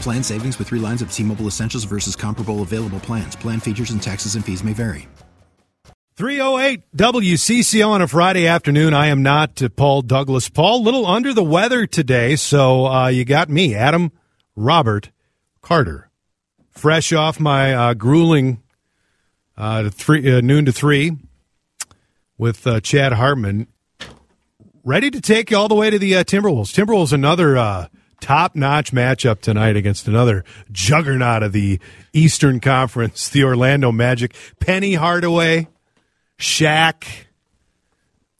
Plan 0.00 0.22
savings 0.22 0.58
with 0.58 0.68
three 0.68 0.78
lines 0.78 1.02
of 1.02 1.12
T 1.12 1.22
Mobile 1.22 1.46
Essentials 1.46 1.84
versus 1.84 2.14
comparable 2.14 2.62
available 2.62 3.00
plans. 3.00 3.34
Plan 3.36 3.60
features 3.60 3.90
and 3.90 4.02
taxes 4.02 4.34
and 4.36 4.44
fees 4.44 4.62
may 4.62 4.72
vary. 4.72 5.08
308 6.16 6.80
WCCO 6.96 7.88
on 7.88 8.00
a 8.00 8.08
Friday 8.08 8.46
afternoon. 8.46 8.94
I 8.94 9.08
am 9.08 9.22
not 9.22 9.60
uh, 9.60 9.68
Paul 9.68 10.00
Douglas. 10.00 10.48
Paul, 10.48 10.82
little 10.82 11.04
under 11.04 11.34
the 11.34 11.44
weather 11.44 11.86
today, 11.86 12.36
so 12.36 12.86
uh, 12.86 13.08
you 13.08 13.26
got 13.26 13.50
me, 13.50 13.74
Adam 13.74 14.12
Robert 14.54 15.10
Carter. 15.60 16.08
Fresh 16.70 17.12
off 17.12 17.38
my 17.38 17.74
uh, 17.74 17.94
grueling 17.94 18.62
uh, 19.58 19.90
three, 19.90 20.32
uh, 20.32 20.40
noon 20.40 20.64
to 20.64 20.72
three 20.72 21.18
with 22.38 22.66
uh, 22.66 22.80
Chad 22.80 23.12
Hartman. 23.12 23.66
Ready 24.84 25.10
to 25.10 25.20
take 25.20 25.50
you 25.50 25.58
all 25.58 25.68
the 25.68 25.74
way 25.74 25.90
to 25.90 25.98
the 25.98 26.12
Timberwolves. 26.12 26.72
Timberwolves, 26.72 27.12
another 27.12 27.88
top 28.20 28.54
notch 28.54 28.92
matchup 28.92 29.40
tonight 29.40 29.76
against 29.76 30.08
another 30.08 30.44
juggernaut 30.72 31.42
of 31.42 31.52
the 31.52 31.80
Eastern 32.12 32.60
Conference, 32.60 33.28
the 33.28 33.44
Orlando 33.44 33.92
Magic. 33.92 34.34
Penny 34.60 34.94
Hardaway, 34.94 35.68
Shaq, 36.38 37.04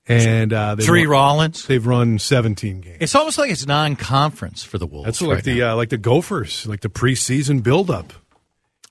and 0.08 0.52
uh, 0.52 0.76
Tree 0.76 1.06
Rollins. 1.06 1.66
They've 1.66 1.84
run 1.84 2.18
17 2.18 2.80
games. 2.80 2.96
It's 3.00 3.14
almost 3.14 3.38
like 3.38 3.50
it's 3.50 3.66
non-conference 3.66 4.62
for 4.62 4.78
the 4.78 4.86
Wolves. 4.86 5.06
That's 5.06 5.22
like 5.22 5.44
the 5.44 5.62
uh, 5.62 5.76
like 5.76 5.90
the 5.90 5.98
Gophers, 5.98 6.66
like 6.66 6.80
the 6.80 6.88
preseason 6.88 7.62
buildup. 7.62 8.12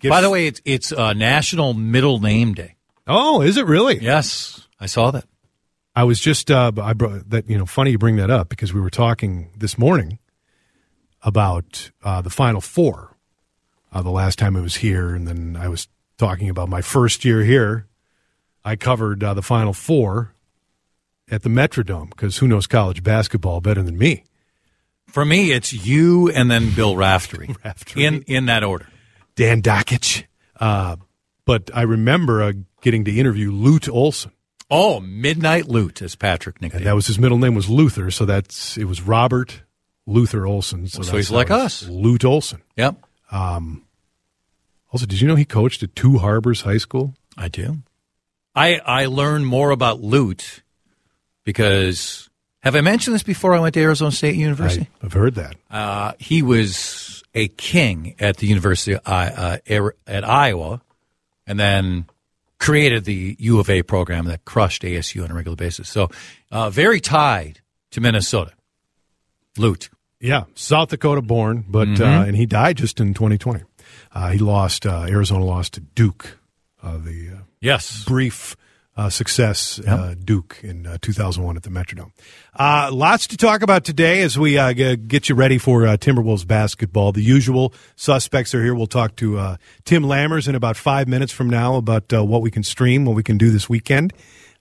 Get 0.01 0.09
By 0.09 0.21
the 0.21 0.29
way, 0.29 0.47
it's 0.47 0.61
it's 0.65 0.91
uh, 0.91 1.13
National 1.13 1.73
Middle 1.73 2.19
Name 2.19 2.53
Day. 2.53 2.75
Oh, 3.07 3.41
is 3.41 3.57
it 3.57 3.65
really? 3.65 3.99
Yes, 3.99 4.67
I 4.79 4.87
saw 4.87 5.11
that. 5.11 5.25
I 5.95 6.03
was 6.03 6.19
just 6.19 6.51
uh, 6.51 6.71
I 6.81 6.93
brought 6.93 7.29
that 7.29 7.49
you 7.49 7.57
know 7.57 7.65
funny 7.65 7.91
you 7.91 7.97
bring 7.97 8.17
that 8.17 8.29
up 8.29 8.49
because 8.49 8.73
we 8.73 8.81
were 8.81 8.89
talking 8.89 9.49
this 9.57 9.77
morning 9.77 10.19
about 11.25 11.91
uh, 12.03 12.21
the 12.21 12.29
Final 12.29 12.61
Four 12.61 13.17
uh, 13.91 14.01
the 14.01 14.11
last 14.11 14.39
time 14.39 14.55
I 14.55 14.61
was 14.61 14.75
here, 14.75 15.13
and 15.13 15.27
then 15.27 15.57
I 15.59 15.67
was 15.67 15.87
talking 16.17 16.49
about 16.49 16.69
my 16.69 16.81
first 16.81 17.25
year 17.25 17.43
here. 17.43 17.87
I 18.63 18.75
covered 18.77 19.23
uh, 19.23 19.33
the 19.33 19.41
Final 19.41 19.73
Four 19.73 20.33
at 21.29 21.41
the 21.41 21.49
Metrodome 21.49 22.09
because 22.11 22.37
who 22.37 22.47
knows 22.47 22.67
college 22.67 23.03
basketball 23.03 23.59
better 23.59 23.81
than 23.83 23.97
me? 23.97 24.23
For 25.07 25.25
me, 25.25 25.51
it's 25.51 25.73
you 25.73 26.29
and 26.29 26.49
then 26.51 26.73
Bill 26.73 26.95
Raftery, 26.95 27.55
Raftery. 27.65 28.03
in 28.05 28.21
in 28.23 28.45
that 28.45 28.63
order. 28.63 28.87
Dan 29.35 29.61
Dakich. 29.61 30.25
Uh, 30.59 30.95
but 31.45 31.69
I 31.73 31.81
remember 31.81 32.41
uh, 32.41 32.53
getting 32.81 33.03
to 33.05 33.11
interview 33.11 33.51
Lute 33.51 33.89
Olson. 33.89 34.31
Oh, 34.69 34.99
Midnight 34.99 35.67
Lute, 35.67 36.01
as 36.01 36.15
Patrick 36.15 36.59
nicknamed. 36.61 36.85
that 36.85 36.95
was 36.95 37.05
his 37.07 37.19
middle 37.19 37.37
name 37.37 37.53
was 37.53 37.69
Luther, 37.69 38.09
so 38.09 38.25
that's 38.25 38.77
it 38.77 38.85
was 38.85 39.01
Robert 39.01 39.61
Luther 40.07 40.45
Olson. 40.45 40.87
So, 40.87 41.01
so 41.01 41.17
he's 41.17 41.31
like 41.31 41.51
us. 41.51 41.87
Lute 41.87 42.25
Olson. 42.25 42.61
Yep. 42.77 42.97
Um, 43.31 43.85
also, 44.91 45.05
did 45.05 45.19
you 45.19 45.27
know 45.27 45.35
he 45.35 45.45
coached 45.45 45.83
at 45.83 45.95
Two 45.95 46.19
Harbors 46.19 46.61
High 46.61 46.77
School? 46.77 47.15
I 47.37 47.47
do. 47.47 47.79
I 48.55 48.79
I 48.85 49.05
learned 49.07 49.47
more 49.47 49.71
about 49.71 50.01
Lute 50.01 50.63
because 51.43 52.29
have 52.61 52.75
I 52.75 52.81
mentioned 52.81 53.13
this 53.13 53.23
before? 53.23 53.53
I 53.53 53.59
went 53.59 53.73
to 53.75 53.81
Arizona 53.81 54.11
State 54.11 54.35
University. 54.35 54.89
I, 55.01 55.05
have 55.05 55.13
heard 55.13 55.35
that. 55.35 55.55
Uh, 55.69 56.13
he 56.17 56.41
was 56.41 57.23
a 57.35 57.47
king 57.47 58.15
at 58.19 58.37
the 58.37 58.47
University 58.47 58.95
of, 58.95 59.01
uh, 59.05 59.57
at 60.07 60.23
Iowa, 60.23 60.81
and 61.45 61.59
then 61.59 62.05
created 62.57 63.05
the 63.05 63.35
U 63.37 63.59
of 63.59 63.69
A 63.69 63.83
program 63.83 64.25
that 64.25 64.45
crushed 64.45 64.81
ASU 64.81 65.23
on 65.23 65.29
a 65.29 65.35
regular 65.35 65.55
basis. 65.55 65.89
So, 65.89 66.09
uh, 66.51 66.71
very 66.71 66.99
tied 66.99 67.59
to 67.91 68.01
Minnesota. 68.01 68.53
Lute. 69.57 69.89
Yeah, 70.19 70.45
South 70.55 70.89
Dakota 70.89 71.21
born, 71.21 71.65
but 71.67 71.87
mm-hmm. 71.87 72.03
uh, 72.03 72.25
and 72.25 72.35
he 72.35 72.45
died 72.45 72.77
just 72.77 72.99
in 72.99 73.13
2020. 73.13 73.63
Uh, 74.11 74.31
he 74.31 74.39
lost 74.39 74.85
uh, 74.85 75.05
Arizona 75.07 75.43
lost 75.43 75.73
to 75.73 75.81
Duke, 75.81 76.39
uh, 76.81 76.97
the 76.97 77.31
uh, 77.35 77.39
yes 77.59 78.05
brief 78.05 78.55
uh, 78.95 79.09
success 79.09 79.79
yep. 79.85 80.17
Duke 80.23 80.61
in 80.63 80.87
2001 81.01 81.57
at 81.57 81.63
the 81.63 81.69
Metrodome. 81.69 82.11
lots 82.57 83.27
to 83.27 83.35
talk 83.35 83.61
about 83.61 83.83
today 83.83 84.21
as 84.21 84.39
we 84.39 84.55
g- 84.73 84.95
get 84.95 85.27
you 85.27 85.35
ready 85.35 85.57
for 85.57 85.81
Timberwolves 85.81 86.47
basketball. 86.47 87.11
The 87.11 87.21
usual 87.21 87.73
suspects 87.97 88.55
are 88.55 88.63
here. 88.63 88.73
We'll 88.73 88.87
talk 88.87 89.17
to 89.17 89.57
Tim 89.83 90.03
Lammers 90.03 90.47
in 90.47 90.55
about 90.55 90.77
five 90.77 91.09
minutes 91.09 91.33
from 91.33 91.49
now 91.49 91.75
about 91.75 92.05
what 92.13 92.41
we 92.41 92.49
can 92.49 92.63
stream, 92.63 93.03
what 93.03 93.17
we 93.17 93.23
can 93.23 93.37
do 93.37 93.51
this 93.51 93.67
weekend. 93.67 94.13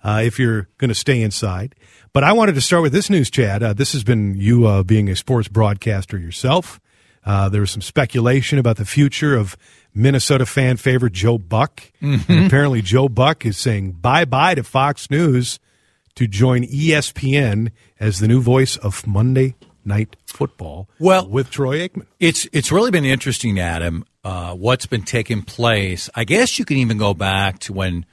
If 0.04 0.38
you're 0.38 0.68
going 0.78 0.88
to 0.88 0.94
stay 0.94 1.22
inside. 1.22 1.74
But 2.12 2.22
I 2.24 2.32
wanted 2.32 2.54
to 2.54 2.60
start 2.60 2.82
with 2.82 2.92
this 2.92 3.10
news, 3.10 3.30
Chad. 3.30 3.62
Uh, 3.62 3.72
this 3.72 3.92
has 3.92 4.04
been 4.04 4.36
you 4.36 4.66
uh, 4.66 4.82
being 4.82 5.08
a 5.08 5.16
sports 5.16 5.48
broadcaster 5.48 6.16
yourself. 6.16 6.80
Uh, 7.24 7.48
there 7.48 7.60
was 7.60 7.70
some 7.70 7.82
speculation 7.82 8.58
about 8.58 8.76
the 8.76 8.84
future 8.84 9.34
of 9.34 9.56
Minnesota 9.94 10.46
fan 10.46 10.76
favorite 10.76 11.12
Joe 11.12 11.38
Buck. 11.38 11.82
Mm-hmm. 12.02 12.30
And 12.30 12.46
apparently, 12.46 12.82
Joe 12.82 13.08
Buck 13.08 13.46
is 13.46 13.56
saying 13.56 13.92
bye 13.92 14.24
bye 14.24 14.54
to 14.54 14.62
Fox 14.62 15.10
News 15.10 15.58
to 16.14 16.26
join 16.26 16.62
ESPN 16.64 17.70
as 17.98 18.20
the 18.20 18.28
new 18.28 18.40
voice 18.40 18.76
of 18.76 19.06
Monday 19.06 19.54
Night 19.84 20.16
Football. 20.26 20.88
Well, 20.98 21.28
with 21.28 21.50
Troy 21.50 21.88
Aikman, 21.88 22.06
it's 22.20 22.46
it's 22.52 22.70
really 22.70 22.90
been 22.90 23.04
interesting, 23.04 23.58
Adam. 23.58 24.04
Uh, 24.22 24.54
what's 24.54 24.86
been 24.86 25.02
taking 25.02 25.42
place? 25.42 26.08
I 26.14 26.24
guess 26.24 26.58
you 26.58 26.64
can 26.64 26.76
even 26.76 26.98
go 26.98 27.14
back 27.14 27.58
to 27.60 27.72
when 27.72 28.06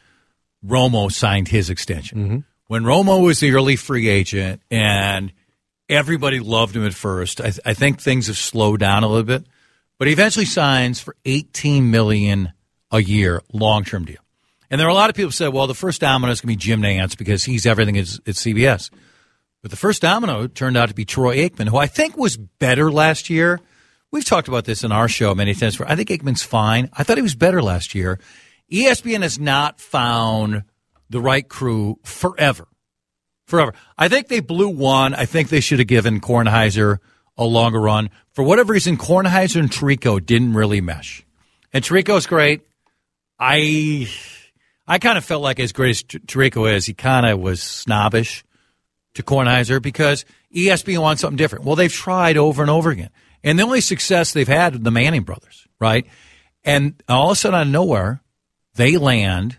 Romo 0.65 1.11
signed 1.11 1.47
his 1.47 1.69
extension. 1.69 2.17
Mm-hmm 2.17 2.39
when 2.71 2.83
Romo 2.83 3.21
was 3.21 3.41
the 3.41 3.51
early 3.51 3.75
free 3.75 4.07
agent 4.07 4.61
and 4.71 5.33
everybody 5.89 6.39
loved 6.39 6.73
him 6.73 6.85
at 6.85 6.93
first, 6.93 7.41
I, 7.41 7.49
th- 7.49 7.59
I 7.65 7.73
think 7.73 7.99
things 7.99 8.27
have 8.27 8.37
slowed 8.37 8.79
down 8.79 9.03
a 9.03 9.09
little 9.09 9.25
bit. 9.25 9.45
But 9.99 10.07
he 10.07 10.13
eventually 10.13 10.45
signs 10.45 11.01
for 11.01 11.17
18 11.25 11.91
million 11.91 12.53
a 12.89 13.01
year, 13.01 13.41
long 13.51 13.83
term 13.83 14.05
deal. 14.05 14.21
And 14.69 14.79
there 14.79 14.87
are 14.87 14.89
a 14.89 14.93
lot 14.93 15.09
of 15.09 15.17
people 15.17 15.27
who 15.27 15.33
say, 15.33 15.49
well, 15.49 15.67
the 15.67 15.75
first 15.75 15.99
domino 15.99 16.31
is 16.31 16.39
going 16.39 16.53
to 16.53 16.57
be 16.57 16.65
Jim 16.65 16.81
Nantz 16.81 17.17
because 17.17 17.43
he's 17.43 17.65
everything 17.65 17.97
at, 17.97 18.07
at 18.25 18.35
CBS. 18.35 18.89
But 19.61 19.71
the 19.71 19.77
first 19.77 20.01
domino 20.01 20.47
turned 20.47 20.77
out 20.77 20.87
to 20.87 20.95
be 20.95 21.03
Troy 21.03 21.39
Aikman, 21.39 21.67
who 21.67 21.75
I 21.75 21.87
think 21.87 22.15
was 22.15 22.37
better 22.37 22.89
last 22.89 23.29
year. 23.29 23.59
We've 24.11 24.23
talked 24.23 24.47
about 24.47 24.63
this 24.63 24.85
in 24.85 24.93
our 24.93 25.09
show 25.09 25.35
many 25.35 25.55
times. 25.55 25.81
I 25.81 25.97
think 25.97 26.07
Aikman's 26.07 26.41
fine. 26.41 26.89
I 26.93 27.03
thought 27.03 27.17
he 27.17 27.21
was 27.21 27.35
better 27.35 27.61
last 27.61 27.93
year. 27.93 28.17
ESPN 28.71 29.21
has 29.21 29.39
not 29.39 29.79
found 29.79 30.63
the 31.09 31.21
right 31.21 31.47
crew 31.47 31.99
forever. 32.03 32.67
Forever. 33.45 33.73
I 33.97 34.07
think 34.07 34.29
they 34.29 34.39
blew 34.39 34.69
one. 34.69 35.13
I 35.13 35.25
think 35.25 35.49
they 35.49 35.59
should 35.59 35.79
have 35.79 35.87
given 35.87 36.21
Kornheiser 36.21 36.99
a 37.37 37.43
longer 37.43 37.81
run. 37.81 38.09
For 38.31 38.43
whatever 38.43 38.73
reason, 38.73 38.97
Kornheiser 38.97 39.59
and 39.59 39.69
Tirico 39.69 40.25
didn't 40.25 40.53
really 40.53 40.79
mesh. 40.79 41.25
And 41.73 41.83
Tirico's 41.83 42.27
great. 42.27 42.61
I 43.37 44.07
I 44.87 44.99
kind 44.99 45.17
of 45.17 45.25
felt 45.25 45.41
like 45.41 45.59
as 45.59 45.73
great 45.73 45.91
as 45.91 46.03
Tirico 46.03 46.71
is, 46.71 46.85
he 46.85 46.93
kind 46.93 47.25
of 47.25 47.39
was 47.39 47.61
snobbish 47.61 48.43
to 49.15 49.23
Kornheiser 49.23 49.81
because 49.81 50.25
ESPN 50.55 51.01
wants 51.01 51.21
something 51.21 51.37
different. 51.37 51.65
Well, 51.65 51.75
they've 51.75 51.91
tried 51.91 52.37
over 52.37 52.61
and 52.61 52.71
over 52.71 52.89
again. 52.89 53.09
And 53.43 53.57
the 53.57 53.63
only 53.63 53.81
success 53.81 54.33
they've 54.33 54.47
had 54.47 54.83
the 54.83 54.91
Manning 54.91 55.23
brothers, 55.23 55.67
right? 55.79 56.05
And 56.63 57.01
all 57.09 57.31
of 57.31 57.33
a 57.33 57.35
sudden 57.35 57.59
out 57.59 57.65
of 57.65 57.67
nowhere, 57.69 58.20
they 58.75 58.97
land 58.97 59.57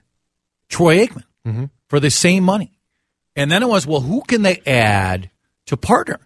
Troy 0.68 1.06
Aikman 1.06 1.24
mm-hmm. 1.46 1.64
for 1.88 2.00
the 2.00 2.10
same 2.10 2.44
money. 2.44 2.78
And 3.36 3.50
then 3.50 3.62
it 3.62 3.68
was, 3.68 3.86
well, 3.86 4.00
who 4.00 4.22
can 4.22 4.42
they 4.42 4.60
add 4.66 5.30
to 5.66 5.76
partner? 5.76 6.20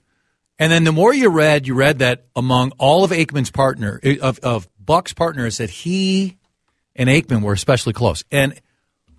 And 0.58 0.72
then 0.72 0.84
the 0.84 0.92
more 0.92 1.12
you 1.12 1.28
read, 1.28 1.66
you 1.66 1.74
read 1.74 1.98
that 1.98 2.26
among 2.34 2.72
all 2.78 3.04
of 3.04 3.10
Aikman's 3.10 3.50
partner 3.50 4.00
of, 4.20 4.38
of 4.40 4.68
Buck's 4.78 5.12
partners, 5.12 5.58
that 5.58 5.70
he 5.70 6.38
and 6.94 7.08
Aikman 7.08 7.42
were 7.42 7.52
especially 7.52 7.92
close. 7.92 8.24
And 8.30 8.58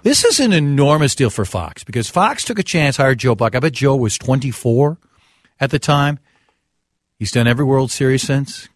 this 0.04 0.26
is 0.26 0.40
an 0.40 0.54
enormous 0.54 1.16
deal 1.16 1.30
for 1.30 1.46
Fox 1.46 1.84
because 1.84 2.10
Fox 2.10 2.44
took 2.44 2.60
a 2.60 2.64
chance, 2.64 2.98
hired 2.98 3.20
Joe 3.20 3.36
Buck. 3.36 3.56
I 3.56 3.60
bet 3.60 3.74
Joe 3.74 3.96
was 3.96 4.18
24 4.18 4.98
at 5.60 5.70
the 5.70 5.80
time. 5.80 6.20
He's 7.20 7.32
done 7.32 7.48
every 7.48 7.66
World 7.66 7.92
Series 7.92 8.24
since. 8.24 8.70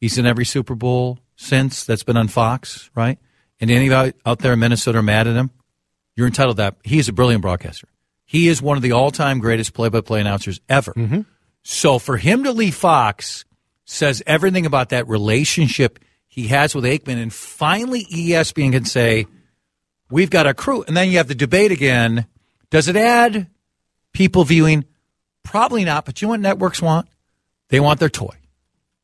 He's 0.00 0.18
in 0.18 0.26
every 0.26 0.44
Super 0.44 0.74
Bowl 0.74 1.18
since 1.36 1.84
that's 1.84 2.02
been 2.02 2.16
on 2.16 2.28
Fox, 2.28 2.90
right? 2.94 3.18
And 3.64 3.70
anybody 3.70 4.12
out 4.26 4.40
there 4.40 4.52
in 4.52 4.58
Minnesota 4.58 4.98
are 4.98 5.02
mad 5.02 5.26
at 5.26 5.36
him, 5.36 5.50
you're 6.16 6.26
entitled 6.26 6.58
to 6.58 6.64
that. 6.64 6.76
He 6.84 6.98
is 6.98 7.08
a 7.08 7.14
brilliant 7.14 7.40
broadcaster. 7.40 7.88
He 8.26 8.48
is 8.48 8.60
one 8.60 8.76
of 8.76 8.82
the 8.82 8.92
all 8.92 9.10
time 9.10 9.38
greatest 9.38 9.72
play 9.72 9.88
by 9.88 10.02
play 10.02 10.20
announcers 10.20 10.60
ever. 10.68 10.92
Mm-hmm. 10.92 11.22
So 11.62 11.98
for 11.98 12.18
him 12.18 12.44
to 12.44 12.52
leave 12.52 12.74
Fox 12.74 13.46
says 13.86 14.22
everything 14.26 14.66
about 14.66 14.90
that 14.90 15.08
relationship 15.08 15.98
he 16.28 16.48
has 16.48 16.74
with 16.74 16.84
Aikman. 16.84 17.16
And 17.22 17.32
finally, 17.32 18.04
ESPN 18.04 18.72
can 18.72 18.84
say, 18.84 19.26
we've 20.10 20.28
got 20.28 20.46
a 20.46 20.52
crew. 20.52 20.82
And 20.82 20.94
then 20.94 21.08
you 21.08 21.16
have 21.16 21.28
the 21.28 21.34
debate 21.34 21.72
again. 21.72 22.26
Does 22.68 22.88
it 22.88 22.96
add 22.96 23.48
people 24.12 24.44
viewing? 24.44 24.84
Probably 25.42 25.86
not. 25.86 26.04
But 26.04 26.20
you 26.20 26.28
know 26.28 26.32
what 26.32 26.40
networks 26.40 26.82
want? 26.82 27.08
They 27.70 27.80
want 27.80 27.98
their 27.98 28.10
toy, 28.10 28.36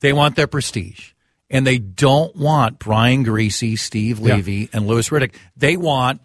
they 0.00 0.12
want 0.12 0.36
their 0.36 0.46
prestige. 0.46 1.12
And 1.50 1.66
they 1.66 1.78
don't 1.78 2.34
want 2.36 2.78
Brian 2.78 3.24
Griese, 3.24 3.78
Steve 3.78 4.20
Levy, 4.20 4.52
yeah. 4.52 4.66
and 4.72 4.86
Louis 4.86 5.08
Riddick. 5.08 5.34
They 5.56 5.76
want 5.76 6.20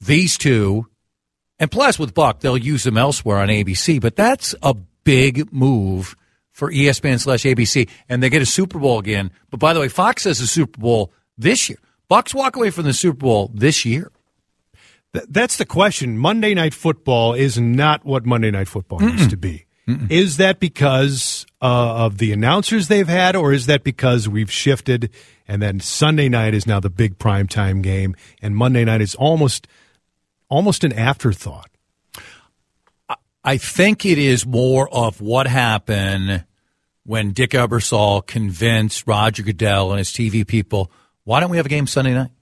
these 0.00 0.36
two. 0.36 0.88
And 1.58 1.70
plus, 1.70 1.98
with 1.98 2.14
Buck, 2.14 2.40
they'll 2.40 2.58
use 2.58 2.82
them 2.82 2.98
elsewhere 2.98 3.38
on 3.38 3.48
ABC. 3.48 4.00
But 4.00 4.16
that's 4.16 4.54
a 4.62 4.74
big 5.04 5.52
move 5.52 6.16
for 6.50 6.70
ESPN 6.70 7.20
slash 7.20 7.44
ABC. 7.44 7.88
And 8.08 8.22
they 8.22 8.28
get 8.28 8.42
a 8.42 8.46
Super 8.46 8.78
Bowl 8.78 8.98
again. 8.98 9.30
But 9.50 9.60
by 9.60 9.72
the 9.72 9.80
way, 9.80 9.88
Fox 9.88 10.24
has 10.24 10.40
a 10.40 10.46
Super 10.46 10.80
Bowl 10.80 11.12
this 11.38 11.68
year. 11.68 11.78
Bucks 12.08 12.34
walk 12.34 12.56
away 12.56 12.70
from 12.70 12.84
the 12.84 12.92
Super 12.92 13.18
Bowl 13.18 13.50
this 13.54 13.84
year. 13.84 14.10
that's 15.12 15.56
the 15.56 15.64
question. 15.64 16.18
Monday 16.18 16.54
Night 16.54 16.74
Football 16.74 17.34
is 17.34 17.58
not 17.58 18.04
what 18.04 18.26
Monday 18.26 18.50
Night 18.50 18.68
Football 18.68 19.00
Mm-mm. 19.00 19.12
used 19.12 19.30
to 19.30 19.36
be. 19.36 19.66
Mm-mm. 19.88 20.10
Is 20.10 20.36
that 20.36 20.60
because 20.60 21.45
uh, 21.60 22.04
of 22.04 22.18
the 22.18 22.32
announcers 22.32 22.88
they've 22.88 23.08
had, 23.08 23.34
or 23.34 23.52
is 23.52 23.66
that 23.66 23.82
because 23.82 24.28
we've 24.28 24.50
shifted 24.50 25.10
and 25.48 25.62
then 25.62 25.80
Sunday 25.80 26.28
night 26.28 26.54
is 26.54 26.66
now 26.66 26.80
the 26.80 26.90
big 26.90 27.18
prime 27.18 27.46
time 27.46 27.82
game, 27.82 28.14
and 28.42 28.56
Monday 28.56 28.84
night 28.84 29.00
is 29.00 29.14
almost 29.14 29.66
almost 30.48 30.84
an 30.84 30.92
afterthought? 30.92 31.70
I 33.44 33.58
think 33.58 34.04
it 34.04 34.18
is 34.18 34.44
more 34.44 34.92
of 34.92 35.20
what 35.20 35.46
happened 35.46 36.44
when 37.04 37.30
Dick 37.30 37.50
Ebersol 37.50 38.26
convinced 38.26 39.06
Roger 39.06 39.44
Goodell 39.44 39.92
and 39.92 39.98
his 39.98 40.10
TV 40.10 40.44
people, 40.44 40.90
why 41.22 41.38
don't 41.38 41.50
we 41.50 41.56
have 41.56 41.66
a 41.66 41.68
game 41.68 41.86
Sunday 41.86 42.12
night? 42.12 42.32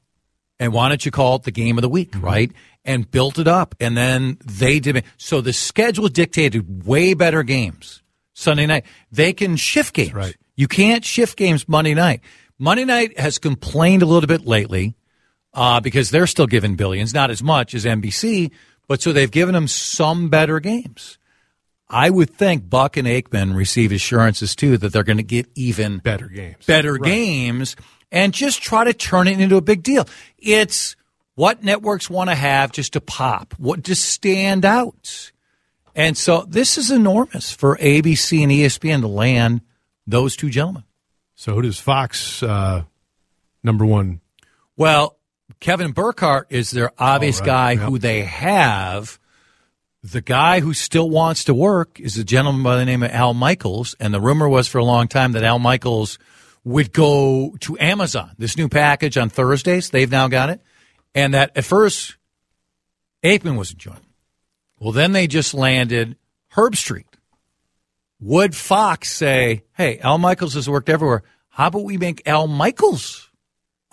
And 0.59 0.73
why 0.73 0.89
don't 0.89 1.05
you 1.05 1.11
call 1.11 1.37
it 1.37 1.43
the 1.43 1.51
game 1.51 1.77
of 1.77 1.83
the 1.83 1.91
week, 1.91 2.13
mm-hmm. 2.13 2.25
right? 2.25 2.53
And 2.87 3.11
built 3.11 3.39
it 3.39 3.47
up. 3.47 3.75
And 3.81 3.97
then 3.97 4.39
they 4.43 4.81
did. 4.81 4.97
it. 4.97 5.05
So 5.19 5.43
the 5.43 5.53
schedule 5.53 6.09
dictated 6.09 6.87
way 6.87 7.13
better 7.13 7.43
games 7.43 8.03
Sunday 8.35 8.67
night. 8.67 8.85
They 9.11 9.33
can 9.33 9.57
shift 9.57 9.95
games. 9.95 10.13
Right. 10.13 10.37
You 10.57 10.69
can't 10.69 11.05
shift 11.05 11.39
games 11.39 11.69
Monday 11.69 11.95
night. 11.95 12.21
Monday 12.59 12.85
night 12.85 13.19
has 13.19 13.39
complained 13.39 14.03
a 14.03 14.07
little 14.07 14.29
bit 14.29 14.47
lately 14.47 14.95
uh, 15.53 15.81
because 15.81 16.11
they're 16.11 16.27
still 16.27 16.47
giving 16.47 16.77
billions, 16.77 17.15
not 17.15 17.31
as 17.31 17.43
much 17.43 17.75
as 17.75 17.85
NBC, 17.85 18.51
but 18.87 19.01
so 19.01 19.13
they've 19.13 19.31
given 19.31 19.55
them 19.55 19.67
some 19.67 20.29
better 20.29 20.61
games. 20.61 21.19
I 21.89 22.11
would 22.11 22.31
think 22.31 22.69
Buck 22.69 22.97
and 22.97 23.07
Aikman 23.07 23.55
receive 23.55 23.93
assurances 23.93 24.57
too 24.57 24.79
that 24.79 24.93
they're 24.93 25.05
going 25.05 25.19
to 25.19 25.23
get 25.23 25.49
even 25.55 25.99
better 25.99 26.29
games, 26.29 26.65
better 26.67 26.95
right. 26.95 27.03
games, 27.03 27.77
and 28.11 28.33
just 28.33 28.63
try 28.63 28.85
to 28.85 28.95
turn 28.95 29.29
it 29.29 29.41
into 29.41 29.57
a 29.57 29.61
big 29.61 29.83
deal. 29.83 30.07
It's 30.39 30.97
what 31.35 31.63
networks 31.63 32.09
want 32.09 32.31
to 32.31 32.37
have 32.37 32.73
just 32.73 32.95
to 32.95 33.01
pop, 33.01 33.55
what 33.59 33.85
to 33.85 33.95
stand 33.95 34.65
out. 34.65 35.33
And 35.94 36.17
so 36.17 36.44
this 36.49 36.76
is 36.76 36.91
enormous 36.91 37.52
for 37.52 37.76
ABC 37.76 38.43
and 38.43 38.50
ESPN 38.50 39.00
to 39.02 39.08
land 39.08 39.61
those 40.06 40.37
two 40.37 40.50
gentlemen. 40.50 40.85
So 41.35 41.55
who 41.55 41.62
does 41.62 41.79
Fox 41.79 42.43
uh, 42.43 42.85
number 43.62 43.85
one? 43.87 44.20
Well, 44.76 45.19
Kevin 45.61 45.93
Burkhardt 45.93 46.46
is 46.50 46.70
their 46.70 46.91
obvious 46.99 47.41
right. 47.41 47.46
guy 47.46 47.73
yep. 47.73 47.82
who 47.82 47.99
they 47.99 48.23
have. 48.23 49.19
The 50.02 50.20
guy 50.20 50.61
who 50.61 50.75
still 50.75 51.08
wants 51.08 51.44
to 51.44 51.55
work 51.55 51.99
is 51.99 52.19
a 52.19 52.25
gentleman 52.25 52.62
by 52.62 52.76
the 52.76 52.85
name 52.85 53.02
of 53.02 53.11
Al 53.11 53.32
Michaels, 53.32 53.94
and 53.99 54.12
the 54.12 54.20
rumor 54.20 54.49
was 54.49 54.69
for 54.69 54.79
a 54.79 54.85
long 54.85 55.08
time 55.08 55.32
that 55.32 55.44
Al 55.44 55.58
Michaels 55.58 56.19
would 56.64 56.93
go 56.93 57.56
to 57.61 57.79
Amazon. 57.79 58.32
This 58.37 58.56
new 58.56 58.69
package 58.69 59.17
on 59.17 59.31
Thursdays, 59.31 59.91
they've 59.91 60.11
now 60.11 60.29
got 60.29 60.50
it, 60.50 60.61
and 61.14 61.32
that 61.35 61.56
at 61.56 61.64
first 61.64 62.17
Aikman 63.23 63.56
wasn't 63.56 63.79
enjoying. 63.79 64.04
Well, 64.79 64.93
then 64.93 65.12
they 65.12 65.26
just 65.26 65.55
landed 65.55 66.17
Herbstreit. 66.55 67.05
Would 68.21 68.55
Fox 68.55 69.11
say, 69.12 69.65
"Hey, 69.76 69.99
Al 69.99 70.19
Michaels 70.19 70.55
has 70.55 70.69
worked 70.69 70.88
everywhere. 70.88 71.23
How 71.49 71.69
about 71.69 71.85
we 71.85 71.99
make 71.99 72.23
Al 72.26 72.47
Michaels 72.47 73.31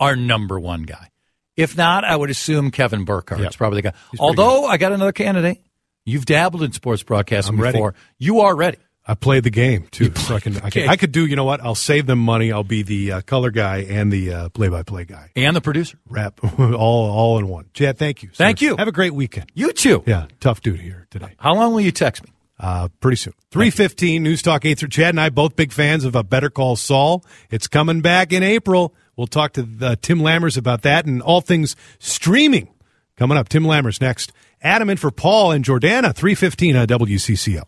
our 0.00 0.16
number 0.16 0.58
one 0.58 0.82
guy?" 0.82 1.10
If 1.56 1.76
not, 1.76 2.04
I 2.04 2.16
would 2.16 2.30
assume 2.30 2.70
Kevin 2.70 3.04
Burkhardt 3.04 3.40
yep. 3.40 3.50
is 3.50 3.56
probably 3.56 3.82
the 3.82 3.90
guy. 3.90 3.96
He's 4.10 4.20
Although 4.20 4.64
I 4.66 4.78
got 4.78 4.92
another 4.92 5.12
candidate. 5.12 5.58
You've 6.04 6.24
dabbled 6.24 6.62
in 6.62 6.72
sports 6.72 7.02
broadcasting 7.02 7.58
I'm 7.58 7.60
before. 7.60 7.88
Ready. 7.88 7.98
You 8.18 8.40
are 8.40 8.56
ready. 8.56 8.78
I 9.06 9.14
played 9.14 9.42
the 9.42 9.50
game 9.50 9.88
too, 9.90 10.14
so 10.14 10.36
I 10.36 10.40
can, 10.40 10.56
I 10.58 10.70
can, 10.70 10.88
I 10.88 10.96
could 10.96 11.10
do. 11.10 11.26
You 11.26 11.34
know 11.34 11.44
what? 11.44 11.60
I'll 11.60 11.74
save 11.74 12.06
them 12.06 12.20
money. 12.20 12.52
I'll 12.52 12.62
be 12.62 12.82
the 12.82 13.12
uh, 13.12 13.20
color 13.22 13.50
guy 13.50 13.78
and 13.78 14.12
the 14.12 14.32
uh, 14.32 14.48
play-by-play 14.50 15.06
guy 15.06 15.30
and 15.34 15.56
the 15.56 15.60
producer. 15.60 15.98
Rap 16.08 16.38
all 16.58 16.76
all 16.76 17.38
in 17.38 17.48
one. 17.48 17.66
Chad, 17.74 17.98
thank 17.98 18.22
you. 18.22 18.30
Thank 18.32 18.62
you. 18.62 18.76
Have 18.76 18.86
a 18.86 18.92
great 18.92 19.12
weekend. 19.12 19.50
You 19.54 19.72
too. 19.72 20.04
Yeah, 20.06 20.26
tough 20.38 20.60
dude 20.60 20.80
here 20.80 21.08
today. 21.10 21.34
How 21.38 21.54
long 21.54 21.72
will 21.72 21.80
you 21.80 21.90
text 21.90 22.22
me? 22.22 22.30
Uh, 22.60 22.88
pretty 23.00 23.16
soon. 23.16 23.34
Three 23.50 23.70
fifteen. 23.70 24.22
News 24.22 24.40
Talk 24.40 24.64
eight 24.64 24.78
through 24.78 24.90
Chad 24.90 25.10
and 25.10 25.20
I 25.20 25.30
both 25.30 25.56
big 25.56 25.72
fans 25.72 26.04
of 26.04 26.14
a 26.14 26.22
Better 26.22 26.48
Call 26.48 26.76
Saul. 26.76 27.24
It's 27.50 27.66
coming 27.66 28.02
back 28.02 28.32
in 28.32 28.44
April. 28.44 28.94
We'll 29.16 29.26
talk 29.26 29.54
to 29.54 29.62
the, 29.62 29.96
Tim 29.96 30.20
Lammers 30.20 30.56
about 30.56 30.82
that 30.82 31.06
and 31.06 31.20
all 31.20 31.40
things 31.40 31.74
streaming 31.98 32.68
coming 33.16 33.36
up. 33.36 33.48
Tim 33.48 33.64
Lammers 33.64 34.00
next. 34.00 34.32
Adam 34.62 34.88
in 34.88 34.96
for 34.96 35.10
Paul 35.10 35.50
and 35.50 35.64
Jordana, 35.64 36.14
315 36.14 36.76
on 36.76 36.86
WCCO. 36.86 37.64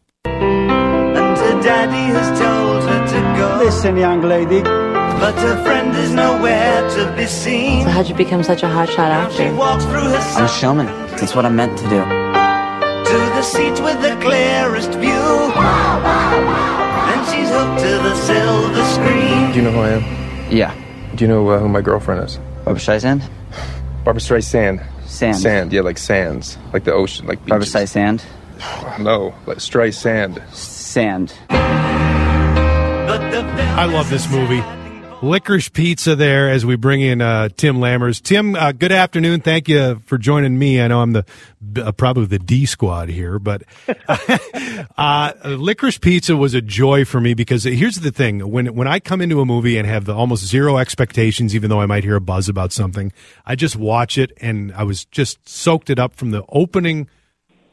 And 1.66 1.70
her 1.70 1.86
daddy 1.86 2.12
has 2.12 2.38
told 2.38 2.82
her 2.84 3.06
to 3.06 3.38
go. 3.38 3.64
Listen, 3.64 3.96
young 3.96 4.20
lady. 4.22 4.62
But 4.62 5.34
her 5.36 5.62
friend 5.62 5.96
is 5.96 6.12
nowhere 6.12 6.88
to 6.90 7.16
be 7.16 7.26
seen. 7.26 7.84
So 7.84 7.90
how'd 7.90 8.08
you 8.08 8.14
become 8.14 8.42
such 8.42 8.62
a 8.62 8.66
hotshot 8.66 8.98
actor? 8.98 9.48
She 9.48 9.50
walks 9.50 9.84
through 9.84 10.10
her 10.10 10.16
I'm 10.36 10.44
a 10.44 10.48
showman. 10.48 10.86
That's 11.16 11.34
what 11.34 11.46
I'm 11.46 11.56
meant 11.56 11.78
to 11.78 11.84
do. 11.84 12.00
To 12.00 13.18
the 13.36 13.42
seat 13.42 13.82
with 13.82 14.02
the 14.02 14.16
clearest 14.20 14.90
view. 14.92 15.10
And 17.10 17.26
she's 17.28 17.48
hooked 17.48 17.80
to 17.80 17.92
the 18.02 18.14
silver 18.16 18.84
screen. 18.84 19.52
Do 19.52 19.56
you 19.56 19.62
know 19.62 19.72
who 19.72 19.80
I 19.80 19.90
am? 19.90 20.52
Yeah. 20.52 20.74
Do 21.14 21.24
you 21.24 21.28
know 21.28 21.48
uh, 21.48 21.58
who 21.60 21.68
my 21.68 21.80
girlfriend 21.80 22.24
is? 22.24 22.36
Barbra 22.64 22.82
Streisand? 22.82 23.22
Barbra 24.04 24.20
Streisand. 24.20 24.84
Sand. 25.06 25.36
Sand, 25.36 25.72
yeah, 25.72 25.82
like 25.82 25.98
sands. 25.98 26.58
Like 26.72 26.84
the 26.84 26.92
ocean, 26.92 27.26
like 27.26 27.38
beaches. 27.44 27.50
Barbra 27.50 27.66
Streisand? 27.66 28.24
no, 28.98 29.34
like 29.46 29.58
Streisand. 29.58 30.42
Sand. 30.94 31.34
I 33.76 33.86
love 33.86 34.08
this 34.10 34.30
movie. 34.30 34.62
Licorice 35.22 35.68
Pizza 35.72 36.14
there 36.14 36.48
as 36.48 36.64
we 36.64 36.76
bring 36.76 37.00
in 37.00 37.20
uh, 37.20 37.48
Tim 37.56 37.78
Lammers. 37.78 38.22
Tim, 38.22 38.54
uh, 38.54 38.70
good 38.70 38.92
afternoon. 38.92 39.40
Thank 39.40 39.68
you 39.68 40.00
for 40.06 40.18
joining 40.18 40.56
me. 40.56 40.80
I 40.80 40.86
know 40.86 41.00
I'm 41.00 41.10
the 41.10 41.24
uh, 41.78 41.90
probably 41.90 42.26
the 42.26 42.38
D 42.38 42.64
squad 42.64 43.08
here, 43.08 43.40
but 43.40 43.64
uh, 44.96 45.32
Licorice 45.44 46.00
Pizza 46.00 46.36
was 46.36 46.54
a 46.54 46.60
joy 46.62 47.04
for 47.04 47.20
me 47.20 47.34
because 47.34 47.64
here's 47.64 47.96
the 47.96 48.12
thing: 48.12 48.48
when 48.48 48.72
when 48.76 48.86
I 48.86 49.00
come 49.00 49.20
into 49.20 49.40
a 49.40 49.44
movie 49.44 49.76
and 49.76 49.88
have 49.88 50.04
the 50.04 50.14
almost 50.14 50.46
zero 50.46 50.76
expectations, 50.76 51.56
even 51.56 51.70
though 51.70 51.80
I 51.80 51.86
might 51.86 52.04
hear 52.04 52.14
a 52.14 52.20
buzz 52.20 52.48
about 52.48 52.70
something, 52.70 53.12
I 53.44 53.56
just 53.56 53.74
watch 53.74 54.16
it 54.16 54.30
and 54.40 54.72
I 54.74 54.84
was 54.84 55.06
just 55.06 55.48
soaked 55.48 55.90
it 55.90 55.98
up 55.98 56.14
from 56.14 56.30
the 56.30 56.44
opening 56.50 57.08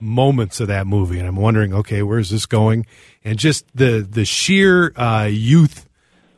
moments 0.01 0.59
of 0.59 0.67
that 0.67 0.87
movie, 0.87 1.19
and 1.19 1.27
I'm 1.27 1.35
wondering, 1.35 1.73
okay, 1.73 2.01
where's 2.01 2.29
this 2.29 2.45
going? 2.45 2.85
And 3.23 3.37
just 3.37 3.65
the 3.75 4.05
the 4.09 4.25
sheer 4.25 4.93
uh, 4.95 5.29
youth 5.31 5.87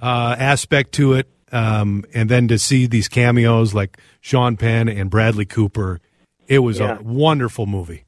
uh, 0.02 0.36
aspect 0.38 0.94
to 0.94 1.14
it, 1.14 1.28
um, 1.52 2.04
and 2.14 2.30
then 2.30 2.48
to 2.50 2.60
see 2.60 2.86
these 2.88 3.08
cameos 3.08 3.74
like 3.74 3.98
Sean 4.22 4.58
Penn 4.58 4.90
and 4.90 5.10
Bradley 5.10 5.46
Cooper, 5.46 6.02
it 6.48 6.60
was 6.60 6.80
yeah. 6.80 6.98
a 6.98 7.02
wonderful 7.02 7.66
movie. 7.66 8.06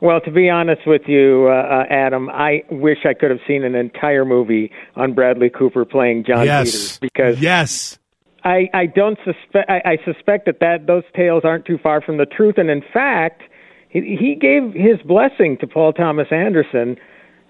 Well, 0.00 0.20
to 0.20 0.30
be 0.30 0.50
honest 0.50 0.82
with 0.86 1.02
you, 1.06 1.48
uh, 1.48 1.52
uh, 1.52 1.84
Adam, 1.88 2.28
I 2.28 2.64
wish 2.70 2.98
I 3.06 3.14
could 3.14 3.30
have 3.30 3.40
seen 3.48 3.64
an 3.64 3.74
entire 3.74 4.26
movie 4.26 4.70
on 4.94 5.14
Bradley 5.14 5.48
Cooper 5.48 5.86
playing 5.86 6.24
John 6.26 6.44
yes. 6.44 6.66
Peters 6.66 6.98
because 6.98 7.40
yes, 7.40 7.98
I, 8.44 8.68
I 8.74 8.86
don't 8.86 9.18
suspect 9.24 9.70
I, 9.70 9.80
I 9.84 9.96
suspect 10.04 10.46
that, 10.46 10.60
that 10.60 10.86
those 10.86 11.02
tales 11.14 11.42
aren't 11.44 11.64
too 11.64 11.78
far 11.82 12.02
from 12.02 12.18
the 12.18 12.26
truth, 12.26 12.58
and 12.58 12.70
in 12.70 12.82
fact, 12.92 13.42
he, 13.88 14.16
he 14.18 14.34
gave 14.34 14.72
his 14.72 15.00
blessing 15.06 15.56
to 15.60 15.66
Paul 15.66 15.92
Thomas 15.92 16.28
Anderson 16.30 16.96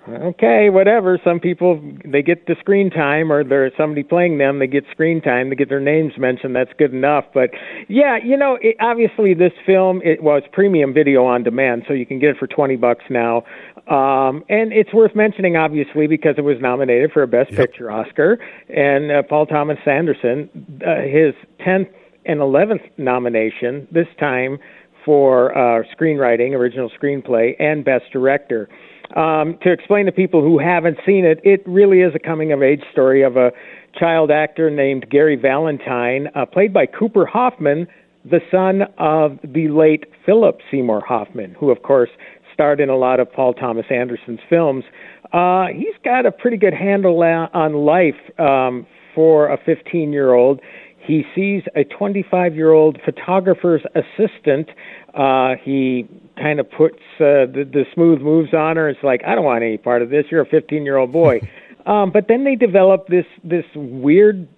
okay, 0.09 0.71
whatever. 0.71 1.19
Some 1.25 1.41
people 1.41 1.81
they 2.05 2.23
get 2.23 2.47
the 2.47 2.57
screen 2.61 2.91
time, 2.91 3.33
or 3.33 3.45
there's 3.45 3.73
somebody 3.77 4.03
playing 4.03 4.39
them. 4.39 4.59
They 4.59 4.67
get 4.67 4.85
screen 4.91 5.21
time. 5.21 5.51
They 5.51 5.57
get 5.57 5.69
their 5.69 5.81
names 5.81 6.13
mentioned. 6.19 6.55
That's 6.55 6.73
good 6.79 6.93
enough. 6.93 7.25
But 7.35 7.51
yeah, 7.89 8.19
you 8.23 8.37
know, 8.37 8.59
it, 8.61 8.77
obviously 8.81 9.35
this 9.35 9.53
film 9.65 10.01
it 10.05 10.23
was 10.23 10.43
premium 10.53 10.95
video 10.95 11.25
on 11.25 11.43
demand, 11.43 11.85
so 11.87 11.95
you 11.95 12.07
can 12.07 12.19
get 12.19 12.31
it 12.31 12.37
for 12.39 12.47
twenty 12.47 12.77
bucks 12.77 13.05
now. 13.11 13.45
Um, 13.89 14.45
and 14.49 14.73
it's 14.73 14.93
worth 14.93 15.15
mentioning, 15.15 15.57
obviously, 15.57 16.07
because 16.07 16.35
it 16.39 16.43
was 16.43 16.57
nominated 16.61 17.13
for 17.13 17.23
a 17.23 17.29
Best 17.29 17.53
yep. 17.53 17.61
Picture 17.61 17.91
Oscar. 17.91 18.39
And 18.69 19.13
uh, 19.13 19.23
Paul 19.23 19.47
Thomas 19.47 19.79
Anderson, 19.87 20.51
uh, 20.85 21.03
his 21.03 21.35
tenth 21.65 21.89
and 22.25 22.41
eleventh 22.41 22.83
nomination, 22.97 23.87
this 23.93 24.09
time 24.19 24.59
for 25.07 25.57
uh, 25.57 25.85
screenwriting, 25.99 26.53
original 26.53 26.91
screenplay, 26.91 27.53
and 27.59 27.85
Best 27.85 28.05
Director. 28.13 28.69
Um, 29.15 29.57
to 29.63 29.73
explain 29.73 30.07
to 30.07 30.13
people 30.13 30.43
who 30.43 30.59
haven't 30.59 30.99
seen 31.07 31.25
it, 31.25 31.41
it 31.45 31.63
really 31.65 32.01
is 32.01 32.13
a 32.15 32.19
coming 32.19 32.53
of 32.53 32.63
age 32.63 32.83
story 32.91 33.23
of 33.23 33.37
a 33.37 33.53
child 33.99 34.31
actor 34.33 34.69
named 34.69 35.09
Gary 35.09 35.37
Valentine, 35.37 36.27
uh, 36.35 36.45
played 36.45 36.75
by 36.75 36.87
Cooper 36.87 37.25
Hoffman, 37.25 37.87
the 38.25 38.41
son 38.51 38.83
of 38.99 39.39
the 39.45 39.69
late 39.69 40.05
Philip 40.27 40.59
Seymour 40.71 41.03
Hoffman, 41.07 41.55
who, 41.59 41.71
of 41.71 41.83
course, 41.83 42.11
starred 42.53 42.81
in 42.81 42.89
a 42.89 42.97
lot 42.97 43.21
of 43.21 43.33
Paul 43.33 43.55
Thomas 43.55 43.87
Anderson's 43.91 44.41
films. 44.51 44.85
Uh, 45.33 45.67
he's 45.67 45.95
got 46.05 46.27
a 46.27 46.33
pretty 46.33 46.57
good 46.57 46.75
handle 46.75 47.23
on 47.23 47.75
life 47.75 48.15
um, 48.39 48.87
for 49.15 49.49
a 49.49 49.59
15 49.65 50.13
year 50.13 50.35
old. 50.35 50.61
He 51.07 51.23
sees 51.35 51.63
a 51.75 51.85
25 51.85 52.55
year 52.55 52.73
old 52.73 52.99
photographer's 53.05 53.83
assistant. 53.95 54.69
Uh, 55.15 55.55
he 55.63 56.09
kind 56.37 56.61
of 56.61 56.71
puts 56.71 56.99
uh, 57.19 57.47
the, 57.47 57.69
the 57.71 57.85
smooth 57.95 58.21
moves 58.21 58.53
on 58.53 58.77
her. 58.77 58.89
It's 58.89 59.03
like, 59.03 59.23
I 59.27 59.35
don't 59.35 59.45
want 59.45 59.63
any 59.63 59.79
part 59.79 60.03
of 60.03 60.11
this. 60.11 60.25
You're 60.31 60.43
a 60.43 60.47
15 60.47 60.85
year 60.85 60.97
old 60.97 61.13
boy. 61.13 61.41
um, 61.87 62.11
but 62.13 62.27
then 62.29 62.45
they 62.45 62.57
develop 62.57 63.07
this 63.09 63.25
this 63.45 63.65
weird, 63.75 64.49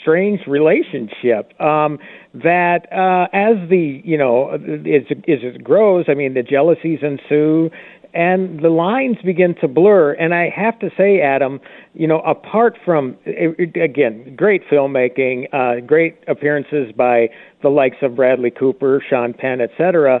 strange 0.00 0.40
relationship. 0.46 1.58
Um, 1.60 1.98
that 2.34 2.86
uh, 2.92 3.28
as 3.32 3.68
the 3.68 4.00
you 4.04 4.18
know 4.18 4.50
as, 4.50 4.60
as 5.10 5.40
it 5.42 5.64
grows, 5.64 6.04
I 6.08 6.14
mean 6.14 6.34
the 6.34 6.42
jealousies 6.42 7.00
ensue, 7.02 7.70
and 8.14 8.60
the 8.60 8.68
lines 8.68 9.16
begin 9.24 9.54
to 9.60 9.68
blur. 9.68 10.12
And 10.12 10.34
I 10.34 10.48
have 10.50 10.78
to 10.80 10.90
say, 10.96 11.20
Adam, 11.20 11.60
you 11.94 12.06
know, 12.06 12.20
apart 12.20 12.78
from 12.84 13.16
again, 13.26 14.34
great 14.36 14.62
filmmaking, 14.68 15.52
uh, 15.52 15.80
great 15.84 16.18
appearances 16.26 16.92
by 16.96 17.28
the 17.62 17.68
likes 17.68 17.96
of 18.02 18.16
Bradley 18.16 18.50
Cooper, 18.50 19.02
Sean 19.08 19.34
Penn, 19.34 19.60
etc 19.60 20.20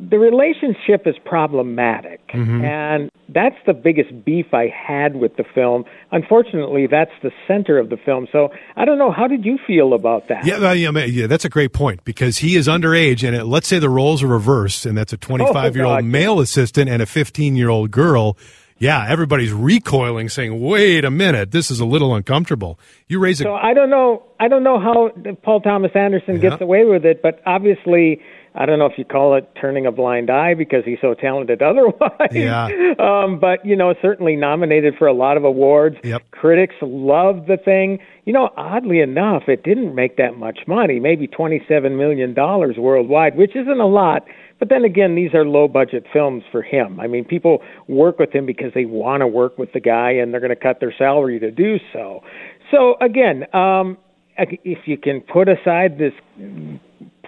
the 0.00 0.18
relationship 0.18 1.06
is 1.06 1.16
problematic, 1.24 2.26
mm-hmm. 2.28 2.64
and 2.64 3.10
that's 3.28 3.56
the 3.66 3.72
biggest 3.72 4.24
beef 4.24 4.46
I 4.52 4.68
had 4.68 5.16
with 5.16 5.36
the 5.36 5.44
film. 5.54 5.84
Unfortunately, 6.12 6.86
that's 6.86 7.10
the 7.22 7.30
center 7.46 7.78
of 7.78 7.90
the 7.90 7.96
film. 7.96 8.28
So 8.30 8.50
I 8.76 8.84
don't 8.84 8.98
know. 8.98 9.10
How 9.10 9.26
did 9.26 9.44
you 9.44 9.58
feel 9.66 9.94
about 9.94 10.28
that? 10.28 10.46
Yeah, 10.46 10.72
yeah, 10.72 10.90
yeah 11.04 11.26
that's 11.26 11.44
a 11.44 11.48
great 11.48 11.72
point 11.72 12.04
because 12.04 12.38
he 12.38 12.56
is 12.56 12.68
underage, 12.68 13.26
and 13.26 13.34
it, 13.34 13.44
let's 13.44 13.66
say 13.66 13.78
the 13.78 13.90
roles 13.90 14.22
are 14.22 14.28
reversed, 14.28 14.86
and 14.86 14.96
that's 14.96 15.12
a 15.12 15.16
25 15.16 15.76
year 15.76 15.84
old 15.84 16.04
male 16.04 16.40
assistant 16.40 16.88
and 16.88 17.02
a 17.02 17.06
15 17.06 17.56
year 17.56 17.68
old 17.68 17.90
girl. 17.90 18.36
Yeah, 18.80 19.04
everybody's 19.08 19.52
recoiling, 19.52 20.28
saying, 20.28 20.60
"Wait 20.62 21.04
a 21.04 21.10
minute, 21.10 21.50
this 21.50 21.68
is 21.68 21.80
a 21.80 21.84
little 21.84 22.14
uncomfortable." 22.14 22.78
You 23.08 23.18
raise 23.18 23.40
a 23.40 23.44
so 23.44 23.54
I 23.54 23.74
don't 23.74 23.90
know. 23.90 24.22
I 24.38 24.46
don't 24.46 24.62
know 24.62 24.78
how 24.78 25.10
Paul 25.42 25.60
Thomas 25.60 25.90
Anderson 25.96 26.36
yeah. 26.36 26.50
gets 26.50 26.62
away 26.62 26.84
with 26.84 27.04
it, 27.04 27.20
but 27.20 27.42
obviously 27.44 28.20
I 28.58 28.66
don't 28.66 28.80
know 28.80 28.86
if 28.86 28.98
you 28.98 29.04
call 29.04 29.36
it 29.36 29.48
turning 29.58 29.86
a 29.86 29.92
blind 29.92 30.30
eye 30.30 30.54
because 30.54 30.84
he's 30.84 30.98
so 31.00 31.14
talented 31.14 31.62
otherwise. 31.70 32.32
Yeah. 32.32 32.66
Um, 32.98 33.38
but 33.38 33.64
you 33.64 33.76
know, 33.76 33.94
certainly 34.02 34.34
nominated 34.34 34.94
for 34.98 35.06
a 35.06 35.12
lot 35.12 35.36
of 35.36 35.44
awards. 35.44 35.96
Yep. 36.02 36.22
Critics 36.32 36.74
loved 36.82 37.46
the 37.46 37.56
thing. 37.56 38.00
You 38.24 38.32
know, 38.32 38.50
oddly 38.56 39.00
enough, 39.00 39.44
it 39.46 39.62
didn't 39.62 39.94
make 39.94 40.16
that 40.16 40.36
much 40.36 40.60
money, 40.66 40.98
maybe 40.98 41.28
twenty-seven 41.28 41.96
million 41.96 42.34
dollars 42.34 42.76
worldwide, 42.76 43.36
which 43.36 43.54
isn't 43.54 43.80
a 43.80 43.86
lot. 43.86 44.26
But 44.58 44.70
then 44.70 44.84
again, 44.84 45.14
these 45.14 45.34
are 45.34 45.46
low 45.46 45.68
budget 45.68 46.04
films 46.12 46.42
for 46.50 46.62
him. 46.62 46.98
I 46.98 47.06
mean, 47.06 47.24
people 47.24 47.62
work 47.86 48.18
with 48.18 48.32
him 48.32 48.44
because 48.44 48.72
they 48.74 48.86
want 48.86 49.20
to 49.20 49.28
work 49.28 49.56
with 49.56 49.72
the 49.72 49.78
guy 49.78 50.10
and 50.10 50.32
they're 50.32 50.40
going 50.40 50.50
to 50.50 50.56
cut 50.56 50.80
their 50.80 50.92
salary 50.98 51.38
to 51.38 51.52
do 51.52 51.76
so. 51.92 52.24
So 52.72 52.96
again, 53.00 53.44
um, 53.54 53.96
if 54.36 54.78
you 54.86 54.98
can 54.98 55.20
put 55.20 55.48
aside 55.48 55.98
this 55.98 56.12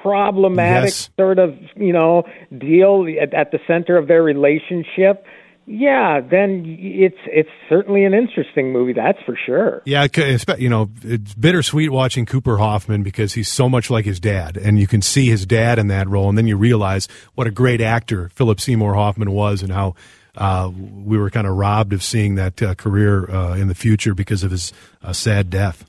problematic 0.02 0.90
yes. 0.90 1.10
sort 1.18 1.38
of 1.38 1.54
you 1.76 1.92
know 1.92 2.24
deal 2.56 3.06
at, 3.20 3.34
at 3.34 3.50
the 3.50 3.58
center 3.66 3.96
of 3.96 4.08
their 4.08 4.22
relationship 4.22 5.24
yeah, 5.72 6.20
then 6.20 6.64
it's 6.66 7.18
it's 7.26 7.48
certainly 7.68 8.04
an 8.04 8.12
interesting 8.12 8.72
movie. 8.72 8.92
That's 8.92 9.20
for 9.24 9.38
sure. 9.46 9.82
Yeah, 9.84 10.08
you 10.58 10.68
know, 10.68 10.90
it's 11.04 11.32
bittersweet 11.34 11.92
watching 11.92 12.26
Cooper 12.26 12.58
Hoffman 12.58 13.04
because 13.04 13.34
he's 13.34 13.48
so 13.48 13.68
much 13.68 13.88
like 13.88 14.04
his 14.04 14.18
dad, 14.18 14.56
and 14.56 14.80
you 14.80 14.88
can 14.88 15.00
see 15.00 15.28
his 15.28 15.46
dad 15.46 15.78
in 15.78 15.86
that 15.86 16.08
role, 16.08 16.28
and 16.28 16.36
then 16.36 16.48
you 16.48 16.56
realize 16.56 17.06
what 17.36 17.46
a 17.46 17.52
great 17.52 17.80
actor 17.80 18.30
Philip 18.34 18.58
Seymour 18.58 18.94
Hoffman 18.94 19.30
was, 19.30 19.62
and 19.62 19.70
how 19.70 19.94
uh, 20.34 20.72
we 20.74 21.16
were 21.16 21.30
kind 21.30 21.46
of 21.46 21.54
robbed 21.54 21.92
of 21.92 22.02
seeing 22.02 22.34
that 22.34 22.60
uh, 22.60 22.74
career 22.74 23.30
uh, 23.30 23.54
in 23.54 23.68
the 23.68 23.74
future 23.76 24.12
because 24.12 24.42
of 24.42 24.50
his 24.50 24.72
uh, 25.04 25.12
sad 25.12 25.50
death. 25.50 25.84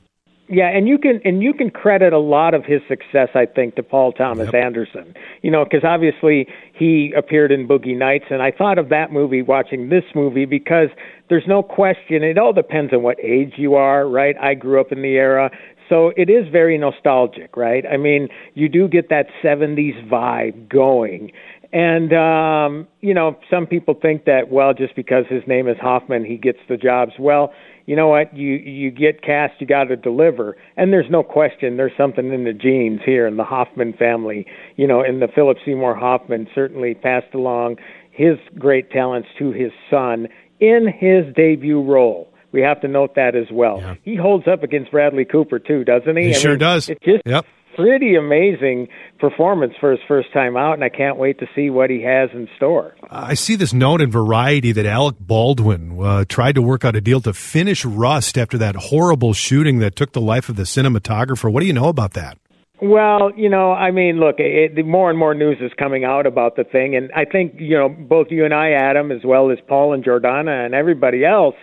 Yeah, 0.51 0.67
and 0.67 0.85
you 0.85 0.97
can 0.97 1.21
and 1.23 1.41
you 1.41 1.53
can 1.53 1.69
credit 1.69 2.11
a 2.11 2.19
lot 2.19 2.53
of 2.53 2.65
his 2.65 2.81
success, 2.89 3.29
I 3.35 3.45
think, 3.45 3.75
to 3.75 3.83
Paul 3.83 4.11
Thomas 4.11 4.49
yep. 4.51 4.65
Anderson. 4.65 5.13
You 5.41 5.49
know, 5.49 5.63
because 5.63 5.85
obviously 5.85 6.45
he 6.73 7.13
appeared 7.15 7.53
in 7.53 7.69
Boogie 7.69 7.97
Nights, 7.97 8.25
and 8.29 8.41
I 8.41 8.51
thought 8.51 8.77
of 8.77 8.89
that 8.89 9.13
movie 9.13 9.41
watching 9.41 9.87
this 9.87 10.03
movie 10.13 10.43
because 10.43 10.89
there's 11.29 11.47
no 11.47 11.63
question. 11.63 12.21
It 12.21 12.37
all 12.37 12.51
depends 12.51 12.91
on 12.91 13.01
what 13.01 13.17
age 13.23 13.53
you 13.55 13.75
are, 13.75 14.05
right? 14.05 14.35
I 14.41 14.53
grew 14.53 14.81
up 14.81 14.91
in 14.91 15.01
the 15.01 15.15
era, 15.15 15.51
so 15.87 16.11
it 16.17 16.29
is 16.29 16.49
very 16.51 16.77
nostalgic, 16.77 17.55
right? 17.55 17.85
I 17.89 17.95
mean, 17.95 18.27
you 18.53 18.67
do 18.67 18.89
get 18.89 19.07
that 19.07 19.27
'70s 19.41 20.05
vibe 20.09 20.67
going. 20.67 21.31
And 21.71 22.11
um, 22.11 22.87
you 22.99 23.13
know, 23.13 23.37
some 23.49 23.65
people 23.65 23.93
think 23.93 24.25
that 24.25 24.49
well, 24.51 24.73
just 24.73 24.97
because 24.97 25.23
his 25.29 25.43
name 25.47 25.69
is 25.69 25.77
Hoffman, 25.81 26.25
he 26.25 26.35
gets 26.35 26.59
the 26.67 26.75
jobs. 26.75 27.13
Well, 27.17 27.53
you 27.91 27.97
know 27.97 28.07
what 28.07 28.33
you 28.33 28.53
you 28.53 28.89
get 28.89 29.21
cast 29.21 29.59
you 29.59 29.67
got 29.67 29.83
to 29.89 29.97
deliver. 29.97 30.55
And 30.77 30.93
there's 30.93 31.09
no 31.09 31.23
question 31.23 31.75
there's 31.75 31.91
something 31.97 32.31
in 32.31 32.45
the 32.45 32.53
genes 32.53 33.01
here 33.05 33.27
in 33.27 33.35
the 33.35 33.43
Hoffman 33.43 33.91
family. 33.91 34.45
You 34.77 34.87
know 34.87 35.01
and 35.01 35.21
the 35.21 35.27
Philip 35.27 35.57
Seymour 35.65 35.95
Hoffman 35.95 36.47
certainly 36.55 36.93
passed 36.93 37.33
along 37.33 37.75
his 38.11 38.37
great 38.57 38.91
talents 38.91 39.27
to 39.39 39.51
his 39.51 39.73
son 39.89 40.29
in 40.61 40.87
his 40.87 41.35
debut 41.35 41.81
role. 41.81 42.33
We 42.53 42.61
have 42.61 42.79
to 42.79 42.87
note 42.87 43.15
that 43.15 43.35
as 43.35 43.47
well. 43.51 43.79
Yeah. 43.81 43.95
he 44.03 44.15
holds 44.15 44.47
up 44.47 44.63
against 44.63 44.91
Bradley 44.91 45.25
Cooper 45.25 45.59
too 45.59 45.83
doesn't 45.83 46.15
he? 46.15 46.27
He 46.27 46.35
I 46.35 46.37
sure 46.37 46.51
mean, 46.51 46.59
does. 46.59 46.87
it 46.87 47.01
just 47.03 47.23
yep 47.25 47.45
pretty 47.75 48.15
amazing 48.15 48.87
performance 49.19 49.73
for 49.79 49.91
his 49.91 49.99
first 50.07 50.31
time 50.33 50.57
out, 50.57 50.73
and 50.73 50.83
I 50.83 50.89
can't 50.89 51.17
wait 51.17 51.39
to 51.39 51.47
see 51.55 51.69
what 51.69 51.89
he 51.89 52.01
has 52.03 52.29
in 52.33 52.47
store. 52.57 52.95
I 53.09 53.33
see 53.33 53.55
this 53.55 53.73
note 53.73 54.01
in 54.01 54.11
Variety 54.11 54.71
that 54.71 54.85
Alec 54.85 55.15
Baldwin 55.19 55.99
uh, 56.01 56.25
tried 56.27 56.55
to 56.55 56.61
work 56.61 56.85
out 56.85 56.95
a 56.95 57.01
deal 57.01 57.21
to 57.21 57.33
finish 57.33 57.85
Rust 57.85 58.37
after 58.37 58.57
that 58.57 58.75
horrible 58.75 59.33
shooting 59.33 59.79
that 59.79 59.95
took 59.95 60.13
the 60.13 60.21
life 60.21 60.49
of 60.49 60.55
the 60.55 60.63
cinematographer. 60.63 61.51
What 61.51 61.61
do 61.61 61.67
you 61.67 61.73
know 61.73 61.87
about 61.87 62.13
that? 62.13 62.37
Well, 62.81 63.31
you 63.37 63.47
know, 63.47 63.73
I 63.73 63.91
mean, 63.91 64.19
look, 64.19 64.37
it, 64.39 64.83
more 64.85 65.11
and 65.11 65.19
more 65.19 65.35
news 65.35 65.57
is 65.61 65.71
coming 65.77 66.03
out 66.03 66.25
about 66.25 66.55
the 66.55 66.63
thing, 66.63 66.95
and 66.95 67.11
I 67.15 67.25
think 67.25 67.53
you 67.59 67.77
know 67.77 67.89
both 67.89 68.27
you 68.31 68.43
and 68.43 68.55
I, 68.55 68.71
Adam, 68.71 69.11
as 69.11 69.21
well 69.23 69.51
as 69.51 69.59
Paul 69.67 69.93
and 69.93 70.03
Jordana 70.03 70.65
and 70.65 70.73
everybody 70.73 71.23
else, 71.23 71.53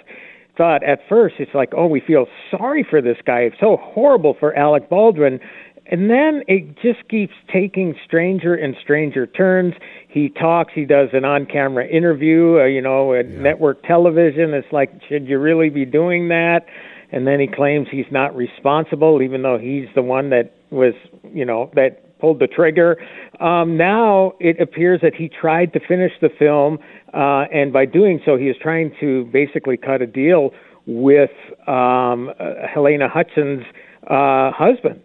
thought 0.57 0.85
at 0.85 1.01
first 1.09 1.37
it's 1.41 1.55
like, 1.55 1.71
oh, 1.77 1.87
we 1.87 2.01
feel 2.01 2.27
sorry 2.53 2.87
for 2.89 3.03
this 3.03 3.17
guy. 3.27 3.41
It's 3.41 3.57
so 3.59 3.79
horrible 3.81 4.37
for 4.39 4.55
Alec 4.57 4.89
Baldwin 4.89 5.41
and 5.91 6.11
then 6.11 6.43
it 6.47 6.77
just 6.83 7.09
keeps 7.09 7.33
taking 7.51 7.95
stranger 8.07 8.55
and 8.55 8.77
stranger 8.83 9.27
turns. 9.27 9.73
He 10.09 10.29
talks, 10.29 10.73
he 10.75 10.85
does 10.85 11.09
an 11.15 11.25
on 11.25 11.47
camera 11.47 11.87
interview, 11.87 12.59
uh, 12.61 12.65
you 12.67 12.83
know, 12.83 13.15
at 13.15 13.29
yeah. 13.29 13.39
network 13.39 13.83
television. 13.85 14.53
It's 14.53 14.71
like, 14.71 14.91
should 15.09 15.27
you 15.27 15.39
really 15.39 15.71
be 15.71 15.87
doing 15.87 16.29
that? 16.29 16.67
And 17.11 17.27
then 17.27 17.41
he 17.41 17.47
claims 17.47 17.89
he's 17.91 18.11
not 18.11 18.37
responsible, 18.37 19.23
even 19.23 19.43
though 19.43 19.57
he's 19.59 19.87
the 19.95 20.03
one 20.03 20.29
that 20.29 20.53
was, 20.71 20.93
you 21.33 21.47
know, 21.47 21.71
that 21.75 22.19
pulled 22.19 22.39
the 22.39 22.47
trigger. 22.47 22.99
Um, 23.41 23.79
now 23.79 24.35
it 24.41 24.61
appears 24.61 25.01
that 25.03 25.15
he 25.15 25.31
tried 25.31 25.73
to 25.73 25.81
finish 25.81 26.13
the 26.21 26.29
film, 26.39 26.79
uh, 27.15 27.45
and 27.51 27.73
by 27.73 27.87
doing 27.87 28.21
so, 28.27 28.37
he 28.37 28.45
is 28.45 28.57
trying 28.61 28.93
to 29.01 29.25
basically 29.33 29.79
cut 29.79 30.03
a 30.03 30.07
deal 30.07 30.51
with 30.87 31.31
um, 31.67 32.29
uh, 32.39 32.67
Halyna 32.75 33.11
Hutchins' 33.11 33.63
uh, 34.11 34.51
husband 34.53 35.01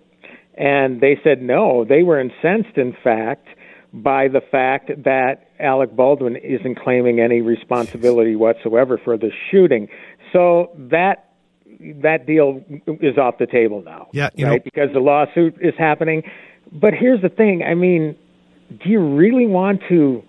and 0.55 1.01
they 1.01 1.19
said 1.23 1.41
no. 1.41 1.85
They 1.87 2.03
were 2.03 2.19
incensed, 2.19 2.77
in 2.77 2.95
fact, 3.03 3.47
by 3.93 4.27
the 4.27 4.41
fact 4.41 4.91
that 5.03 5.49
Alec 5.59 5.95
Baldwin 5.95 6.35
isn't 6.35 6.79
claiming 6.79 7.19
any 7.19 7.41
responsibility 7.41 8.35
whatsoever 8.35 8.99
for 9.03 9.17
the 9.17 9.29
shooting. 9.51 9.87
So 10.31 10.71
that 10.77 11.29
that 12.01 12.25
deal 12.25 12.63
is 13.01 13.17
off 13.17 13.37
the 13.39 13.47
table 13.47 13.83
now. 13.83 14.07
Yeah, 14.13 14.23
right? 14.23 14.37
Know, 14.37 14.59
because 14.63 14.89
the 14.93 14.99
lawsuit 14.99 15.55
is 15.61 15.73
happening. 15.77 16.23
But 16.71 16.93
here's 16.93 17.21
the 17.21 17.29
thing. 17.29 17.63
I 17.63 17.73
mean, 17.73 18.15
do 18.69 18.89
you 18.89 18.99
really 18.99 19.45
want 19.45 19.81
to 19.89 20.23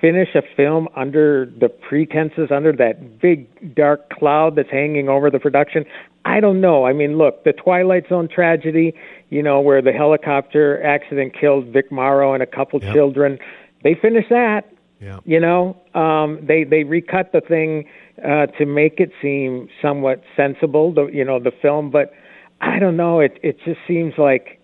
finish 0.00 0.34
a 0.34 0.42
film 0.56 0.88
under 0.96 1.46
the 1.46 1.68
pretenses, 1.68 2.50
under 2.50 2.72
that 2.72 3.20
big 3.20 3.74
dark 3.74 4.10
cloud 4.10 4.56
that's 4.56 4.70
hanging 4.70 5.08
over 5.08 5.30
the 5.30 5.38
production. 5.38 5.84
I 6.24 6.40
don't 6.40 6.60
know. 6.60 6.84
I 6.86 6.92
mean, 6.92 7.18
look, 7.18 7.44
the 7.44 7.52
Twilight 7.52 8.08
Zone 8.08 8.28
tragedy, 8.28 8.94
you 9.30 9.42
know, 9.42 9.60
where 9.60 9.80
the 9.80 9.92
helicopter 9.92 10.82
accident 10.82 11.34
killed 11.38 11.66
Vic 11.68 11.90
Morrow 11.92 12.34
and 12.34 12.42
a 12.42 12.46
couple 12.46 12.82
Yep. 12.82 12.92
children, 12.94 13.38
they 13.82 13.94
finished 13.94 14.28
that. 14.30 14.64
Yeah. 15.00 15.20
You 15.24 15.40
know, 15.40 15.76
um, 15.94 16.38
they 16.42 16.64
they 16.64 16.82
recut 16.84 17.30
the 17.32 17.40
thing 17.42 17.84
uh, 18.24 18.46
to 18.58 18.64
make 18.66 18.98
it 18.98 19.12
seem 19.20 19.68
somewhat 19.82 20.22
sensible, 20.34 20.92
the 20.92 21.06
you 21.06 21.22
know 21.24 21.38
the 21.38 21.50
film. 21.50 21.90
But 21.90 22.12
I 22.60 22.78
don't 22.78 22.96
know. 22.96 23.20
It 23.20 23.38
it 23.42 23.58
just 23.64 23.78
seems 23.86 24.14
like 24.16 24.58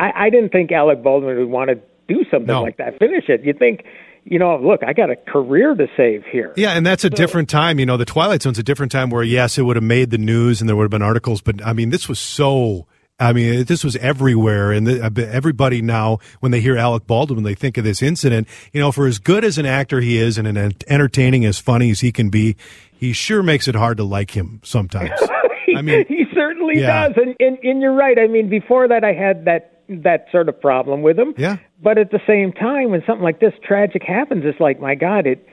I, 0.00 0.12
I 0.26 0.30
didn't 0.30 0.50
think 0.52 0.72
Alec 0.72 1.02
Baldwin 1.02 1.36
would 1.38 1.48
want 1.50 1.68
to 1.68 1.78
do 2.08 2.24
something 2.30 2.46
No. 2.48 2.62
like 2.62 2.78
that. 2.78 2.98
Finish 2.98 3.28
it. 3.28 3.44
You 3.44 3.52
think, 3.52 3.84
you 4.24 4.38
know, 4.38 4.56
look, 4.56 4.82
I 4.82 4.92
got 4.92 5.10
a 5.10 5.16
career 5.16 5.74
to 5.74 5.86
save 5.96 6.24
here. 6.24 6.52
Yeah, 6.56 6.72
and 6.72 6.84
that's 6.84 7.04
a 7.04 7.10
different 7.10 7.48
time. 7.48 7.78
You 7.78 7.86
know, 7.86 7.96
the 7.96 8.06
Twilight 8.06 8.42
Zone's 8.42 8.58
a 8.58 8.62
different 8.62 8.90
time 8.90 9.10
where, 9.10 9.22
yes, 9.22 9.58
it 9.58 9.62
would 9.62 9.76
have 9.76 9.84
made 9.84 10.10
the 10.10 10.18
news 10.18 10.60
and 10.60 10.68
there 10.68 10.76
would 10.76 10.84
have 10.84 10.90
been 10.90 11.02
articles, 11.02 11.42
but 11.42 11.64
I 11.64 11.72
mean, 11.72 11.90
this 11.90 12.08
was 12.08 12.18
so. 12.18 12.86
I 13.16 13.32
mean, 13.32 13.62
this 13.66 13.84
was 13.84 13.94
everywhere, 13.94 14.72
and 14.72 14.88
the, 14.88 15.06
uh, 15.06 15.10
everybody 15.30 15.80
now, 15.80 16.18
when 16.40 16.50
they 16.50 16.60
hear 16.60 16.76
Alec 16.76 17.06
Baldwin, 17.06 17.44
they 17.44 17.54
think 17.54 17.78
of 17.78 17.84
this 17.84 18.02
incident. 18.02 18.48
You 18.72 18.80
know, 18.80 18.90
for 18.90 19.06
as 19.06 19.20
good 19.20 19.44
as 19.44 19.56
an 19.56 19.66
actor 19.66 20.00
he 20.00 20.18
is, 20.18 20.36
and 20.36 20.48
an 20.48 20.72
entertaining, 20.88 21.44
as 21.44 21.60
funny 21.60 21.92
as 21.92 22.00
he 22.00 22.10
can 22.10 22.28
be, 22.28 22.56
he 22.92 23.12
sure 23.12 23.40
makes 23.44 23.68
it 23.68 23.76
hard 23.76 23.98
to 23.98 24.04
like 24.04 24.32
him 24.32 24.60
sometimes. 24.64 25.12
I 25.76 25.80
mean, 25.80 26.06
he 26.08 26.24
certainly 26.34 26.80
yeah. 26.80 27.06
does, 27.08 27.16
and, 27.18 27.36
and 27.38 27.56
and 27.62 27.80
you're 27.80 27.94
right. 27.94 28.18
I 28.18 28.26
mean, 28.26 28.48
before 28.48 28.88
that, 28.88 29.04
I 29.04 29.12
had 29.12 29.44
that 29.44 29.74
that 29.88 30.26
sort 30.32 30.48
of 30.48 30.60
problem 30.60 31.02
with 31.02 31.18
him. 31.18 31.34
Yeah. 31.36 31.58
But 31.84 31.98
at 31.98 32.10
the 32.10 32.20
same 32.26 32.52
time, 32.52 32.90
when 32.90 33.02
something 33.06 33.22
like 33.22 33.38
this 33.38 33.52
tragic 33.62 34.02
happens, 34.02 34.42
it's 34.44 34.58
like, 34.58 34.80
my 34.80 34.96
God, 34.96 35.26
it. 35.26 35.46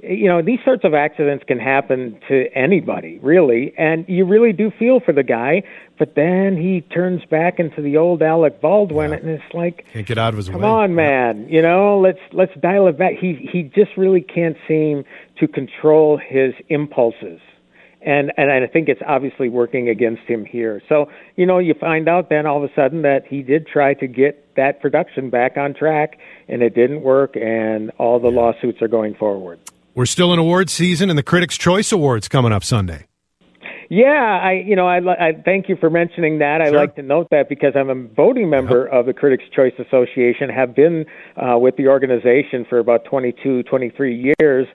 You 0.00 0.28
know, 0.28 0.42
these 0.42 0.60
sorts 0.64 0.84
of 0.84 0.94
accidents 0.94 1.42
can 1.48 1.58
happen 1.58 2.20
to 2.28 2.46
anybody, 2.54 3.18
really, 3.20 3.74
and 3.76 4.04
you 4.08 4.24
really 4.26 4.52
do 4.52 4.70
feel 4.78 5.00
for 5.00 5.12
the 5.12 5.24
guy. 5.24 5.64
But 5.98 6.14
then 6.14 6.56
he 6.56 6.82
turns 6.82 7.24
back 7.24 7.58
into 7.58 7.82
the 7.82 7.96
old 7.96 8.22
Alec 8.22 8.60
Baldwin, 8.60 9.12
and 9.12 9.28
it's 9.28 9.52
like, 9.52 9.86
can't 9.92 10.06
get 10.06 10.16
out 10.16 10.34
of 10.34 10.36
his 10.36 10.50
Come 10.50 10.60
way. 10.60 10.68
on, 10.68 10.94
man. 10.94 11.48
You 11.48 11.62
know, 11.62 11.98
let's 11.98 12.20
let's 12.32 12.52
dial 12.60 12.86
it 12.86 12.96
back. 12.96 13.14
He 13.14 13.48
he 13.50 13.64
just 13.64 13.96
really 13.96 14.20
can't 14.20 14.56
seem 14.68 15.04
to 15.40 15.48
control 15.48 16.16
his 16.16 16.54
impulses. 16.68 17.40
And 18.00 18.32
and 18.36 18.50
I 18.50 18.66
think 18.66 18.88
it's 18.88 19.00
obviously 19.06 19.48
working 19.48 19.88
against 19.88 20.22
him 20.22 20.44
here. 20.44 20.80
So, 20.88 21.06
you 21.36 21.46
know, 21.46 21.58
you 21.58 21.74
find 21.74 22.08
out 22.08 22.28
then 22.28 22.46
all 22.46 22.62
of 22.62 22.70
a 22.70 22.72
sudden 22.74 23.02
that 23.02 23.26
he 23.26 23.42
did 23.42 23.66
try 23.66 23.94
to 23.94 24.06
get 24.06 24.54
that 24.54 24.80
production 24.80 25.30
back 25.30 25.56
on 25.56 25.74
track 25.74 26.18
and 26.48 26.62
it 26.62 26.74
didn't 26.74 27.02
work 27.02 27.36
and 27.36 27.90
all 27.98 28.20
the 28.20 28.30
lawsuits 28.30 28.80
are 28.82 28.88
going 28.88 29.14
forward. 29.14 29.58
We're 29.94 30.06
still 30.06 30.32
in 30.32 30.38
awards 30.38 30.72
season, 30.72 31.10
and 31.10 31.18
the 31.18 31.24
Critics' 31.24 31.58
Choice 31.58 31.90
Awards 31.90 32.28
coming 32.28 32.52
up 32.52 32.62
Sunday. 32.62 33.08
Yeah, 33.90 34.38
I 34.42 34.62
you 34.66 34.76
know 34.76 34.86
I, 34.86 34.98
I 34.98 35.32
thank 35.42 35.70
you 35.70 35.76
for 35.76 35.88
mentioning 35.88 36.40
that. 36.40 36.60
I 36.60 36.68
like 36.68 36.94
to 36.96 37.02
note 37.02 37.28
that 37.30 37.48
because 37.48 37.72
I'm 37.74 37.88
a 37.88 37.94
voting 37.94 38.50
member 38.50 38.86
of 38.86 39.06
the 39.06 39.14
Critics 39.14 39.44
Choice 39.54 39.72
Association, 39.78 40.50
have 40.50 40.74
been 40.74 41.06
uh, 41.36 41.58
with 41.58 41.76
the 41.76 41.88
organization 41.88 42.66
for 42.68 42.78
about 42.78 43.06
22, 43.06 43.62
23 43.62 44.34
years. 44.38 44.66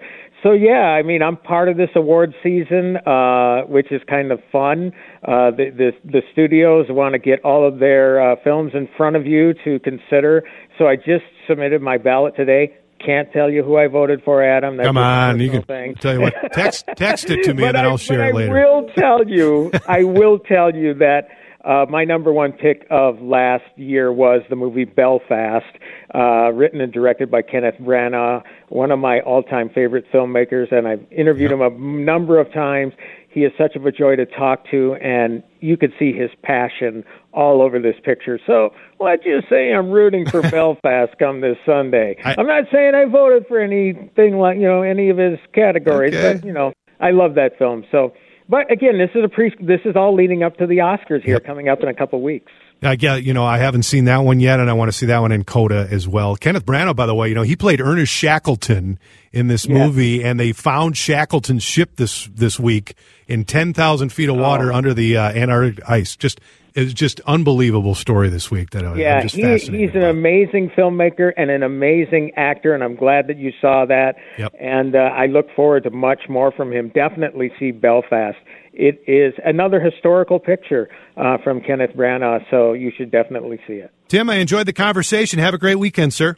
So 0.43 0.51
yeah, 0.51 0.91
I 0.99 1.03
mean 1.03 1.21
I'm 1.21 1.37
part 1.37 1.69
of 1.69 1.77
this 1.77 1.89
award 1.95 2.35
season, 2.43 2.97
uh, 3.07 3.61
which 3.61 3.91
is 3.91 4.01
kind 4.09 4.31
of 4.31 4.39
fun. 4.51 4.91
Uh, 5.23 5.51
the, 5.51 5.71
the 5.75 5.91
the 6.03 6.21
studios 6.33 6.87
want 6.89 7.13
to 7.13 7.19
get 7.19 7.39
all 7.45 7.65
of 7.65 7.79
their 7.79 8.33
uh, 8.33 8.35
films 8.43 8.73
in 8.73 8.89
front 8.97 9.15
of 9.15 9.25
you 9.25 9.53
to 9.63 9.79
consider. 9.79 10.43
So 10.77 10.85
I 10.85 10.97
just 10.97 11.23
submitted 11.47 11.81
my 11.81 11.97
ballot 11.97 12.35
today. 12.35 12.75
Can't 13.03 13.31
tell 13.31 13.49
you 13.49 13.63
who 13.63 13.77
I 13.77 13.87
voted 13.87 14.21
for, 14.23 14.43
Adam. 14.43 14.77
That's 14.77 14.87
Come 14.87 14.97
on, 14.97 15.39
you 15.39 15.49
can 15.49 15.61
thing. 15.63 15.95
tell 15.95 16.13
you 16.13 16.21
what. 16.21 16.33
Text 16.51 16.85
text 16.97 17.29
it 17.29 17.43
to 17.43 17.53
me, 17.55 17.63
and 17.65 17.75
then 17.75 17.85
I, 17.85 17.89
I'll 17.89 17.97
share 17.97 18.29
it 18.29 18.35
later. 18.35 18.57
I 18.57 18.65
will 18.65 18.89
tell 18.97 19.27
you, 19.27 19.71
I 19.87 20.03
will 20.03 20.39
tell 20.39 20.75
you 20.75 20.93
that 20.95 21.29
uh, 21.63 21.85
my 21.89 22.03
number 22.03 22.31
one 22.33 22.51
pick 22.51 22.85
of 22.89 23.21
last 23.21 23.63
year 23.77 24.11
was 24.11 24.41
the 24.49 24.55
movie 24.55 24.85
Belfast, 24.85 25.65
uh, 26.13 26.51
written 26.51 26.81
and 26.81 26.91
directed 26.91 27.31
by 27.31 27.41
Kenneth 27.41 27.75
Branagh, 27.81 28.43
one 28.69 28.91
of 28.91 28.99
my 28.99 29.19
all-time 29.21 29.69
favorite 29.73 30.05
filmmakers, 30.13 30.71
and 30.71 30.87
I've 30.87 31.05
interviewed 31.11 31.51
him 31.51 31.61
a 31.61 31.69
number 31.69 32.39
of 32.39 32.51
times. 32.51 32.93
He 33.29 33.41
is 33.45 33.51
such 33.57 33.75
of 33.75 33.85
a 33.85 33.91
joy 33.91 34.15
to 34.17 34.25
talk 34.25 34.69
to, 34.71 34.95
and 34.95 35.41
you 35.59 35.75
could 35.77 35.91
see 35.97 36.11
his 36.13 36.29
passion 36.43 37.03
all 37.33 37.61
over 37.63 37.79
this 37.79 37.95
picture. 38.03 38.39
So 38.45 38.69
let's 38.99 39.23
just 39.23 39.49
say 39.49 39.73
I'm 39.73 39.89
rooting 39.89 40.27
for 40.29 40.41
Belfast 40.51 41.13
come 41.17 41.41
this 41.41 41.57
Sunday. 41.65 42.15
I- 42.23 42.35
I'm 42.37 42.45
not 42.45 42.65
saying 42.71 42.93
I 42.93 43.05
voted 43.05 43.47
for 43.47 43.59
anything 43.59 44.37
like 44.37 44.57
you 44.57 44.67
know 44.67 44.81
any 44.83 45.09
of 45.09 45.17
his 45.17 45.39
categories, 45.53 46.13
Okay. 46.13 46.33
but 46.39 46.45
you 46.45 46.53
know 46.53 46.73
I 46.99 47.09
love 47.11 47.33
that 47.35 47.57
film. 47.57 47.85
So, 47.91 48.13
but 48.49 48.71
again, 48.71 48.97
this 48.97 49.09
is 49.15 49.23
a 49.23 49.29
pre. 49.29 49.53
This 49.59 49.81
is 49.85 49.95
all 49.95 50.13
leading 50.15 50.43
up 50.43 50.57
to 50.57 50.67
the 50.67 50.77
Oscars 50.77 51.23
here, 51.23 51.39
coming 51.39 51.69
up 51.69 51.81
in 51.81 51.87
a 51.89 51.93
couple 51.93 52.21
weeks. 52.21 52.51
I 52.85 52.97
get, 52.97 53.23
you 53.23 53.33
know, 53.33 53.45
I 53.45 53.59
haven't 53.59 53.83
seen 53.83 54.05
that 54.05 54.17
one 54.17 54.41
yet, 54.41 54.59
and 54.59 54.69
I 54.69 54.73
want 54.73 54.89
to 54.91 54.97
see 54.97 55.05
that 55.05 55.19
one 55.19 55.31
in 55.31 55.45
Coda 55.45 55.87
as 55.89 56.05
well. 56.05 56.35
Kenneth 56.35 56.65
Branagh, 56.65 56.95
by 56.97 57.05
the 57.05 57.15
way, 57.15 57.29
you 57.29 57.35
know, 57.35 57.41
he 57.43 57.55
played 57.55 57.79
Ernest 57.79 58.11
Shackleton 58.11 58.99
in 59.31 59.47
this 59.47 59.65
Yeah. 59.65 59.85
movie, 59.85 60.21
and 60.21 60.37
they 60.37 60.51
found 60.51 60.97
Shackleton's 60.97 61.63
ship 61.63 61.95
this 61.95 62.27
this 62.35 62.59
week 62.59 62.95
in 63.27 63.45
ten 63.45 63.73
thousand 63.73 64.09
feet 64.11 64.27
of 64.29 64.35
water 64.35 64.71
Oh. 64.73 64.75
under 64.75 64.93
the 64.93 65.15
uh, 65.15 65.31
Antarctic 65.31 65.89
ice. 65.89 66.15
Just 66.17 66.41
it's 66.75 66.93
just 66.93 67.19
unbelievable 67.21 67.95
story 67.95 68.29
this 68.29 68.49
week 68.51 68.71
that 68.71 68.85
I, 68.85 68.95
Yeah, 68.95 69.15
I'm 69.17 69.21
just 69.23 69.35
he, 69.35 69.41
fascinated. 69.41 69.79
he's 69.89 69.95
an 69.95 70.01
by. 70.01 70.07
amazing 70.09 70.69
filmmaker 70.77 71.31
and 71.37 71.49
an 71.51 71.63
amazing 71.63 72.31
actor, 72.35 72.73
and 72.73 72.83
I'm 72.83 72.95
glad 72.95 73.27
that 73.27 73.37
you 73.37 73.51
saw 73.61 73.85
that. 73.85 74.15
Yep. 74.37 74.53
And 74.59 74.95
uh, 74.95 74.99
I 74.99 75.27
look 75.27 75.47
forward 75.55 75.83
to 75.83 75.89
much 75.91 76.21
more 76.29 76.51
from 76.51 76.71
him. 76.73 76.91
Definitely 76.93 77.51
see 77.59 77.71
Belfast. 77.71 78.37
It 78.73 79.03
is 79.07 79.33
another 79.45 79.79
historical 79.79 80.39
picture 80.39 80.89
uh, 81.15 81.37
from 81.43 81.61
Kenneth 81.61 81.91
Branagh, 81.95 82.41
so 82.49 82.73
you 82.73 82.91
should 82.97 83.11
definitely 83.11 83.59
see 83.67 83.73
it. 83.73 83.91
Tim, 84.07 84.29
I 84.29 84.35
enjoyed 84.35 84.65
the 84.65 84.73
conversation. 84.73 85.39
Have 85.39 85.53
a 85.53 85.59
great 85.59 85.75
weekend, 85.79 86.13
sir. 86.13 86.35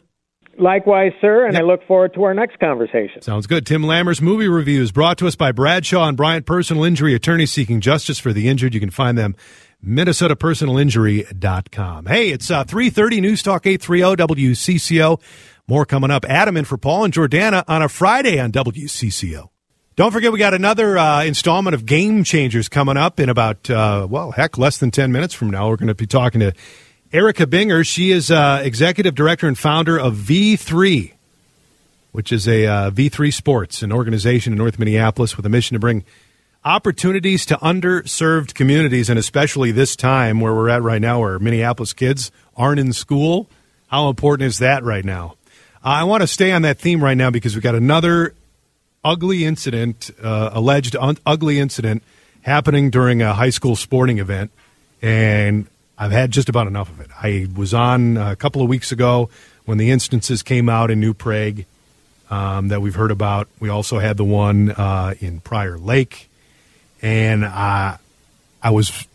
Likewise, 0.58 1.12
sir, 1.20 1.44
and 1.44 1.52
Yep. 1.52 1.62
I 1.62 1.66
look 1.66 1.86
forward 1.86 2.14
to 2.14 2.22
our 2.24 2.32
next 2.32 2.58
conversation. 2.58 3.20
Sounds 3.20 3.46
good. 3.46 3.66
Tim 3.66 3.82
Lammer's 3.82 4.22
movie 4.22 4.48
reviews 4.48 4.90
brought 4.90 5.18
to 5.18 5.26
us 5.26 5.36
by 5.36 5.52
Bradshaw 5.52 6.08
and 6.08 6.16
Bryant 6.16 6.46
Personal 6.46 6.82
Injury 6.84 7.14
Attorneys 7.14 7.52
seeking 7.52 7.82
justice 7.82 8.18
for 8.18 8.32
the 8.32 8.48
injured. 8.48 8.72
You 8.72 8.80
can 8.80 8.88
find 8.90 9.18
them 9.18 9.36
minnesotapersonalinjury.com. 9.84 12.06
Hey, 12.06 12.30
it's 12.30 12.50
uh, 12.50 12.64
3.30 12.64 13.20
News 13.20 13.42
Talk 13.42 13.66
830 13.66 14.34
WCCO. 14.34 15.20
More 15.68 15.84
coming 15.84 16.10
up. 16.10 16.24
Adam 16.26 16.56
in 16.56 16.64
for 16.64 16.78
Paul 16.78 17.04
and 17.04 17.14
Jordana 17.14 17.64
on 17.66 17.82
a 17.82 17.88
Friday 17.88 18.38
on 18.38 18.52
WCCO. 18.52 19.48
Don't 19.96 20.12
forget, 20.12 20.32
we 20.32 20.38
got 20.38 20.54
another 20.54 20.96
uh, 20.98 21.24
installment 21.24 21.74
of 21.74 21.86
Game 21.86 22.22
Changers 22.22 22.68
coming 22.68 22.96
up 22.96 23.18
in 23.18 23.28
about, 23.28 23.68
uh, 23.70 24.06
well, 24.08 24.30
heck, 24.32 24.58
less 24.58 24.78
than 24.78 24.90
10 24.90 25.10
minutes 25.10 25.34
from 25.34 25.50
now. 25.50 25.68
We're 25.68 25.76
going 25.76 25.88
to 25.88 25.94
be 25.94 26.06
talking 26.06 26.40
to 26.40 26.52
Erica 27.12 27.46
Binger. 27.46 27.86
She 27.86 28.12
is 28.12 28.30
uh, 28.30 28.60
executive 28.62 29.14
director 29.14 29.48
and 29.48 29.58
founder 29.58 29.98
of 29.98 30.14
V3 30.14 31.16
which 32.16 32.32
is 32.32 32.48
a 32.48 32.64
uh, 32.64 32.90
V3 32.90 33.30
Sports, 33.30 33.82
an 33.82 33.92
organization 33.92 34.54
in 34.54 34.56
North 34.56 34.78
Minneapolis 34.78 35.36
with 35.36 35.44
a 35.44 35.50
mission 35.50 35.74
to 35.74 35.78
bring 35.78 36.02
opportunities 36.66 37.46
to 37.46 37.56
underserved 37.58 38.52
communities, 38.52 39.08
and 39.08 39.20
especially 39.20 39.70
this 39.70 39.94
time 39.94 40.40
where 40.40 40.52
we're 40.52 40.68
at 40.68 40.82
right 40.82 41.00
now, 41.00 41.20
where 41.20 41.38
Minneapolis 41.38 41.92
kids 41.92 42.32
aren't 42.56 42.80
in 42.80 42.92
school. 42.92 43.48
How 43.86 44.08
important 44.08 44.48
is 44.48 44.58
that 44.58 44.82
right 44.82 45.04
now? 45.04 45.36
I 45.84 46.02
want 46.02 46.22
to 46.22 46.26
stay 46.26 46.50
on 46.50 46.62
that 46.62 46.78
theme 46.78 47.02
right 47.02 47.16
now 47.16 47.30
because 47.30 47.54
we've 47.54 47.62
got 47.62 47.76
another 47.76 48.34
ugly 49.04 49.44
incident, 49.44 50.10
uh, 50.20 50.50
alleged 50.52 50.96
un- 50.96 51.18
ugly 51.24 51.60
incident 51.60 52.02
happening 52.42 52.90
during 52.90 53.22
a 53.22 53.32
high 53.32 53.50
school 53.50 53.76
sporting 53.76 54.18
event, 54.18 54.50
and 55.00 55.68
I've 55.96 56.10
had 56.10 56.32
just 56.32 56.48
about 56.48 56.66
enough 56.66 56.90
of 56.90 56.98
it. 57.00 57.10
I 57.16 57.46
was 57.54 57.74
on 57.74 58.16
a 58.16 58.34
couple 58.34 58.60
of 58.60 58.68
weeks 58.68 58.90
ago 58.90 59.30
when 59.66 59.78
the 59.78 59.92
instances 59.92 60.42
came 60.42 60.68
out 60.68 60.90
in 60.90 60.98
New 60.98 61.14
Prague 61.14 61.64
um, 62.28 62.68
that 62.68 62.82
we've 62.82 62.96
heard 62.96 63.12
about. 63.12 63.46
We 63.60 63.68
also 63.68 64.00
had 64.00 64.16
the 64.16 64.24
one 64.24 64.72
uh, 64.72 65.14
in 65.20 65.38
Prior 65.38 65.78
Lake, 65.78 66.28
and 67.02 67.44
uh, 67.44 67.96
I 68.62 68.70
was 68.70 69.06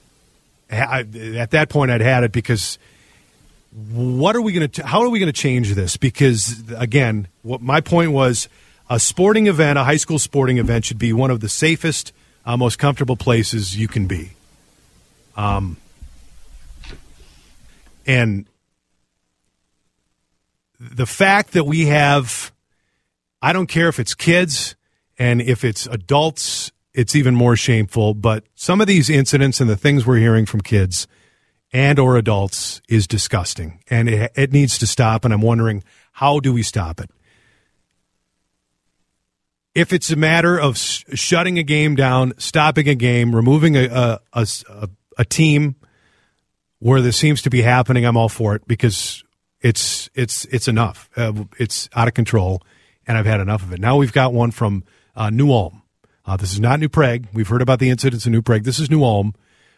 I, 0.72 1.02
at 1.36 1.52
that 1.52 1.70
point 1.70 1.92
I'd 1.92 2.02
had 2.02 2.24
it 2.24 2.32
because 2.32 2.78
what 3.92 4.36
are 4.36 4.42
we 4.42 4.52
going 4.52 4.70
to? 4.70 4.86
How 4.86 5.02
are 5.02 5.10
we 5.10 5.20
going 5.20 5.32
to 5.32 5.40
change 5.40 5.74
this? 5.74 5.98
Because 5.98 6.64
again, 6.76 7.28
what 7.42 7.62
my 7.62 7.82
point 7.82 8.12
was, 8.12 8.50
a 8.90 9.00
sporting 9.00 9.48
event, 9.48 9.80
a 9.80 9.84
high 9.84 9.98
school 9.98 10.20
sporting 10.20 10.58
event, 10.58 10.86
should 10.86 11.00
be 11.00 11.14
one 11.14 11.32
of 11.32 11.40
the 11.40 11.50
safest, 11.50 12.12
uh, 12.46 12.58
most 12.58 12.78
comfortable 12.78 13.16
places 13.16 13.78
you 13.78 13.88
can 13.88 14.08
be. 14.08 14.32
Um, 15.38 15.78
and 18.06 18.46
the 20.80 21.06
fact 21.06 21.52
that 21.54 21.66
we 21.66 21.86
have 21.86 22.52
I 23.42 23.54
don't 23.54 23.68
care 23.68 23.88
if 23.88 24.00
it's 24.00 24.14
kids 24.14 24.76
and 25.18 25.42
if 25.42 25.64
it's 25.64 25.88
adults, 25.88 26.72
it's 26.94 27.16
even 27.16 27.36
more 27.36 27.56
shameful. 27.56 28.14
But 28.14 28.46
some 28.56 28.82
of 28.82 28.88
these 28.88 29.10
incidents 29.10 29.62
and 29.62 29.70
the 29.70 29.78
things 29.78 30.06
we're 30.06 30.18
hearing 30.18 30.46
from 30.46 30.62
kids 30.62 31.08
and 31.74 32.00
or 32.00 32.18
adults 32.18 32.82
is 32.90 33.08
disgusting, 33.08 33.82
and 33.90 34.10
it, 34.10 34.32
it 34.36 34.52
needs 34.52 34.78
to 34.80 34.88
stop. 34.88 35.24
And 35.26 35.34
I'm 35.34 35.42
wondering 35.42 35.84
how 36.14 36.40
do 36.40 36.54
we 36.54 36.64
stop 36.64 37.00
it? 37.00 37.10
if 39.74 39.94
it's 39.94 40.12
a 40.12 40.16
matter 40.16 40.60
of 40.60 40.78
sh- 40.78 41.04
shutting 41.14 41.58
a 41.58 41.64
game 41.64 41.96
down, 41.96 42.34
stopping 42.38 42.88
a 42.88 42.96
game, 42.96 43.36
removing 43.36 43.76
a, 43.78 44.20
a, 44.34 44.48
a, 44.70 44.90
a 45.20 45.26
team 45.26 45.76
where 46.80 47.02
this 47.02 47.18
seems 47.18 47.42
to 47.44 47.50
be 47.50 47.62
happening, 47.62 48.06
I'm 48.06 48.18
all 48.18 48.30
for 48.30 48.56
it 48.56 48.68
because 48.68 49.24
it's 49.62 50.10
it's 50.14 50.46
it's 50.46 50.68
enough. 50.68 51.10
Uh, 51.16 51.46
it's 51.58 51.90
out 51.96 52.08
of 52.08 52.14
control, 52.14 52.62
and 53.08 53.18
I've 53.18 53.26
had 53.26 53.40
enough 53.40 53.64
of 53.64 53.72
it. 53.72 53.80
Now 53.80 53.98
we've 53.98 54.14
got 54.14 54.34
one 54.34 54.52
from 54.52 54.84
uh, 55.16 55.30
New 55.30 55.52
Ulm. 55.52 55.81
Uh, 56.26 56.38
this 56.38 56.54
is 56.54 56.60
not 56.60 56.80
New 56.80 56.90
Prague. 56.90 57.28
We've 57.34 57.48
heard 57.48 57.62
about 57.62 57.80
the 57.80 57.90
incidents 57.90 58.26
in 58.26 58.32
New 58.32 58.42
Prague. 58.42 58.64
This 58.64 58.80
is 58.80 58.90
New 58.92 59.04
Ulm, 59.04 59.34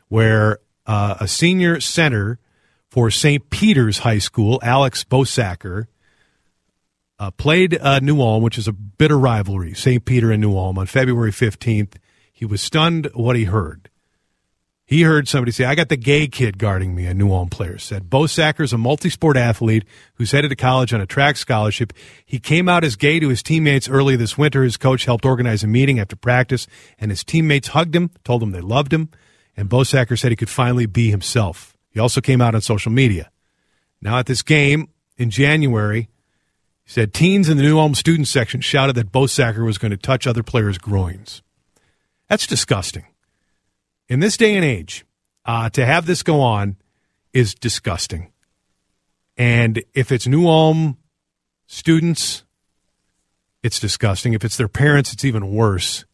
where 0.10 0.60
uh, 0.86 1.16
a 1.20 1.28
senior 1.28 1.80
center 1.80 2.40
for 2.90 3.10
St. 3.10 3.50
Peter's 3.50 4.00
High 4.00 4.18
School, 4.18 4.60
Alex 4.62 5.04
Bosacker, 5.04 5.88
uh, 7.18 7.32
played 7.32 7.80
uh, 7.80 8.00
New 8.00 8.20
Ulm, 8.22 8.44
which 8.44 8.58
is 8.58 8.68
a 8.68 8.74
bitter 8.74 9.18
rivalry, 9.18 9.74
St. 9.74 10.04
Peter 10.04 10.32
and 10.32 10.42
New 10.42 10.58
Ulm, 10.58 10.78
on 10.78 10.86
February 10.86 11.32
15th. 11.32 11.94
He 12.32 12.46
was 12.46 12.62
stunned 12.62 13.10
what 13.14 13.36
he 13.36 13.46
heard. 13.46 13.90
He 14.94 15.02
heard 15.02 15.28
somebody 15.28 15.52
say, 15.52 15.66
I 15.66 15.74
got 15.74 15.90
the 15.90 15.98
gay 15.98 16.28
kid 16.28 16.60
guarding 16.60 16.94
me, 16.94 17.08
a 17.08 17.16
New 17.16 17.32
Ulm 17.32 17.50
player 17.50 17.80
said. 17.80 18.12
Bosacker's 18.12 18.74
a 18.74 18.78
multi-sport 18.78 19.36
athlete 19.36 19.86
who's 20.18 20.32
headed 20.32 20.50
to 20.50 20.56
college 20.56 20.94
on 20.94 21.02
a 21.02 21.08
track 21.08 21.36
scholarship. 21.36 21.94
He 22.24 22.38
came 22.38 22.70
out 22.70 22.84
as 22.84 22.96
gay 22.96 23.20
to 23.20 23.30
his 23.30 23.42
teammates 23.42 23.90
early 23.90 24.16
this 24.16 24.38
winter. 24.38 24.62
His 24.62 24.78
coach 24.78 25.06
helped 25.06 25.26
organize 25.26 25.64
a 25.64 25.68
meeting 25.68 26.00
after 26.00 26.16
practice, 26.16 26.68
and 27.00 27.10
his 27.10 27.24
teammates 27.24 27.70
hugged 27.70 27.96
him, 27.96 28.12
told 28.24 28.44
him 28.44 28.52
they 28.52 28.62
loved 28.62 28.94
him, 28.94 29.10
and 29.58 29.68
Bosacker 29.68 30.16
said 30.16 30.32
he 30.32 30.36
could 30.36 30.48
finally 30.48 30.86
be 30.86 31.10
himself. 31.10 31.76
He 31.90 32.00
also 32.00 32.22
came 32.22 32.40
out 32.40 32.54
on 32.54 32.62
social 32.62 32.92
media. 32.92 33.32
Now 34.00 34.20
at 34.20 34.28
this 34.28 34.44
game 34.44 34.90
in 35.18 35.32
January, 35.32 36.08
he 36.84 36.92
said 36.92 37.16
teens 37.16 37.50
in 37.50 37.58
the 37.58 37.64
New 37.64 37.80
Ulm 37.80 37.96
student 37.96 38.28
section 38.28 38.62
shouted 38.62 38.94
that 38.98 39.12
Bosacker 39.12 39.66
was 39.66 39.80
going 39.80 39.90
to 39.90 39.98
touch 39.98 40.28
other 40.28 40.44
players' 40.44 40.78
groins. 40.78 41.42
That's 42.30 42.46
disgusting 42.46 43.06
in 44.10 44.20
this 44.20 44.38
day 44.38 44.56
and 44.56 44.66
age, 44.66 45.06
uh, 45.46 45.70
to 45.72 45.86
have 45.86 46.06
this 46.06 46.24
go 46.24 46.42
on 46.42 46.78
is 47.34 47.54
disgusting. 47.56 48.32
And 49.38 49.84
if 49.94 50.12
it's 50.12 50.28
New 50.28 50.48
Ulm 50.48 50.98
students, 51.66 52.44
it's 53.64 53.80
disgusting. 53.80 54.34
If 54.34 54.46
it's 54.46 54.58
their 54.58 54.68
parents, 54.68 55.14
it's 55.14 55.26
even 55.26 55.52
worse. 55.52 56.06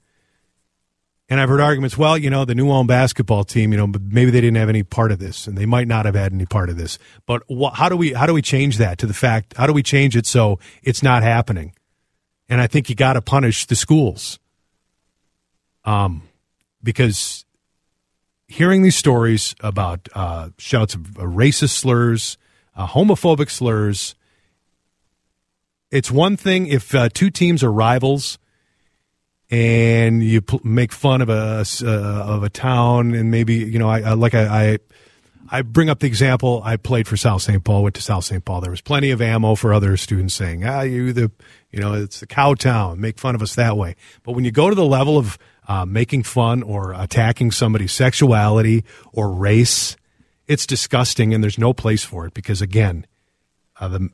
And 1.28 1.40
I've 1.40 1.50
heard 1.50 1.62
arguments, 1.62 1.96
well, 1.98 2.18
you 2.18 2.30
know, 2.30 2.44
the 2.44 2.56
New 2.56 2.72
Ulm 2.72 2.88
basketball 2.88 3.44
team, 3.44 3.72
you 3.72 3.78
know, 3.78 3.88
maybe 3.88 4.32
they 4.32 4.42
didn't 4.42 4.58
have 4.58 4.70
any 4.70 4.82
part 4.82 5.12
of 5.12 5.20
this, 5.20 5.46
and 5.46 5.58
they 5.58 5.68
might 5.68 5.88
not 5.88 6.06
have 6.06 6.16
had 6.16 6.34
any 6.34 6.48
part 6.48 6.70
of 6.70 6.78
this. 6.78 6.98
But 7.28 7.44
wh- 7.52 7.74
how 7.74 7.88
do 7.88 7.96
we 7.96 8.14
how 8.14 8.26
do 8.26 8.34
we 8.34 8.42
change 8.42 8.78
that 8.78 8.98
to 9.00 9.06
the 9.06 9.14
fact? 9.14 9.56
How 9.56 9.68
do 9.68 9.74
we 9.74 9.84
change 9.84 10.16
it 10.18 10.26
so 10.26 10.58
it's 10.82 11.04
not 11.04 11.22
happening? 11.22 11.74
And 12.48 12.60
I 12.60 12.66
think 12.66 12.90
you 12.90 12.96
got 12.96 13.14
to 13.14 13.22
punish 13.22 13.68
the 13.68 13.76
schools, 13.76 14.40
um, 15.86 16.24
because 16.82 17.46
hearing 18.50 18.82
these 18.82 18.96
stories 18.96 19.56
about 19.62 20.10
uh, 20.14 20.50
shouts 20.58 20.96
of 20.96 21.18
uh, 21.18 21.22
racist 21.22 21.76
slurs, 21.76 22.38
uh, 22.76 22.88
homophobic 22.88 23.50
slurs. 23.50 24.16
It's 25.92 26.12
one 26.12 26.36
thing 26.36 26.68
if 26.68 26.94
uh, 26.94 27.10
two 27.14 27.30
teams 27.30 27.64
are 27.64 27.72
rivals 27.72 28.40
and 29.52 30.24
you 30.24 30.42
pl- 30.42 30.62
make 30.64 30.92
fun 30.92 31.22
of 31.22 31.30
a 31.30 31.64
uh, 31.84 31.86
of 31.88 32.44
a 32.44 32.50
town, 32.50 33.14
and 33.14 33.32
maybe 33.32 33.56
you 33.56 33.80
know, 33.80 33.90
I, 33.90 34.02
I 34.02 34.14
like 34.14 34.36
I, 34.36 34.46
I 34.46 34.80
I 35.52 35.62
bring 35.64 35.90
up 35.90 36.00
the 36.00 36.08
example. 36.08 36.62
I 36.64 36.78
played 36.78 37.08
for 37.08 37.18
South 37.18 37.42
St. 37.42 37.64
Paul, 37.64 37.84
went 37.84 37.96
to 37.96 38.02
South 38.02 38.26
St. 38.26 38.46
Paul. 38.46 38.62
There 38.62 38.70
was 38.70 38.82
plenty 38.82 39.10
of 39.10 39.22
ammo 39.22 39.56
for 39.56 39.74
other 39.74 39.98
students 39.98 40.36
saying, 40.36 40.66
"Ah, 40.66 40.82
you 40.82 41.14
the, 41.14 41.32
you 41.72 41.80
know, 41.80 41.94
it's 41.94 42.20
the 42.20 42.28
cow 42.28 42.54
town. 42.54 43.02
Make 43.02 43.18
fun 43.18 43.34
of 43.34 43.42
us 43.42 43.56
that 43.56 43.76
way." 43.76 43.96
But 44.24 44.34
when 44.34 44.46
you 44.46 44.52
go 44.52 44.70
to 44.70 44.76
the 44.76 44.86
level 44.86 45.18
of 45.18 45.40
uh, 45.70 45.86
making 45.86 46.24
fun 46.24 46.64
or 46.64 46.94
attacking 46.94 47.52
somebody's 47.52 47.94
sexuality 47.94 48.84
or 49.14 49.32
race, 49.32 49.96
it's 50.48 50.66
disgusting, 50.66 51.32
and 51.32 51.44
there's 51.44 51.60
no 51.60 51.74
place 51.74 52.04
for 52.04 52.26
it 52.26 52.34
because 52.34 52.60
again, 52.60 53.06
uh, 53.80 53.88
the 53.88 54.10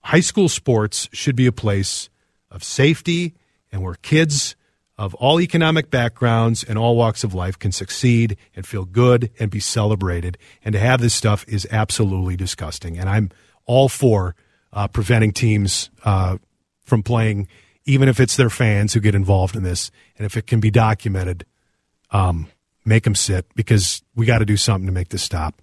high 0.00 0.20
school 0.20 0.48
sports 0.48 1.06
should 1.12 1.36
be 1.36 1.46
a 1.46 1.52
place 1.52 2.08
of 2.50 2.64
safety 2.64 3.34
and 3.70 3.82
where 3.82 3.96
kids 3.96 4.56
of 4.96 5.14
all 5.16 5.40
economic 5.40 5.90
backgrounds 5.90 6.64
and 6.64 6.78
all 6.78 6.96
walks 6.96 7.22
of 7.22 7.34
life 7.34 7.58
can 7.58 7.70
succeed 7.70 8.38
and 8.56 8.66
feel 8.66 8.86
good 8.86 9.30
and 9.38 9.50
be 9.50 9.60
celebrated. 9.60 10.38
And 10.64 10.72
to 10.72 10.78
have 10.78 11.02
this 11.02 11.12
stuff 11.14 11.44
is 11.46 11.68
absolutely 11.70 12.34
disgusting. 12.34 12.98
And 12.98 13.10
I'm 13.10 13.30
all 13.66 13.90
for 13.90 14.34
uh, 14.72 14.88
preventing 14.88 15.32
teams 15.32 15.90
uh, 16.02 16.38
from 16.84 17.02
playing, 17.02 17.46
even 17.88 18.08
if 18.08 18.20
it's 18.20 18.36
their 18.36 18.50
fans 18.50 18.92
who 18.92 19.00
get 19.00 19.14
involved 19.14 19.56
in 19.56 19.62
this. 19.62 19.90
And 20.18 20.26
if 20.26 20.36
it 20.36 20.46
can 20.46 20.60
be 20.60 20.70
documented, 20.70 21.46
um, 22.10 22.48
make 22.84 23.04
them 23.04 23.14
sit 23.14 23.46
because 23.56 24.02
we 24.14 24.26
got 24.26 24.38
to 24.38 24.44
do 24.44 24.56
something 24.56 24.86
to 24.86 24.92
make 24.92 25.08
this 25.08 25.22
stop. 25.22 25.60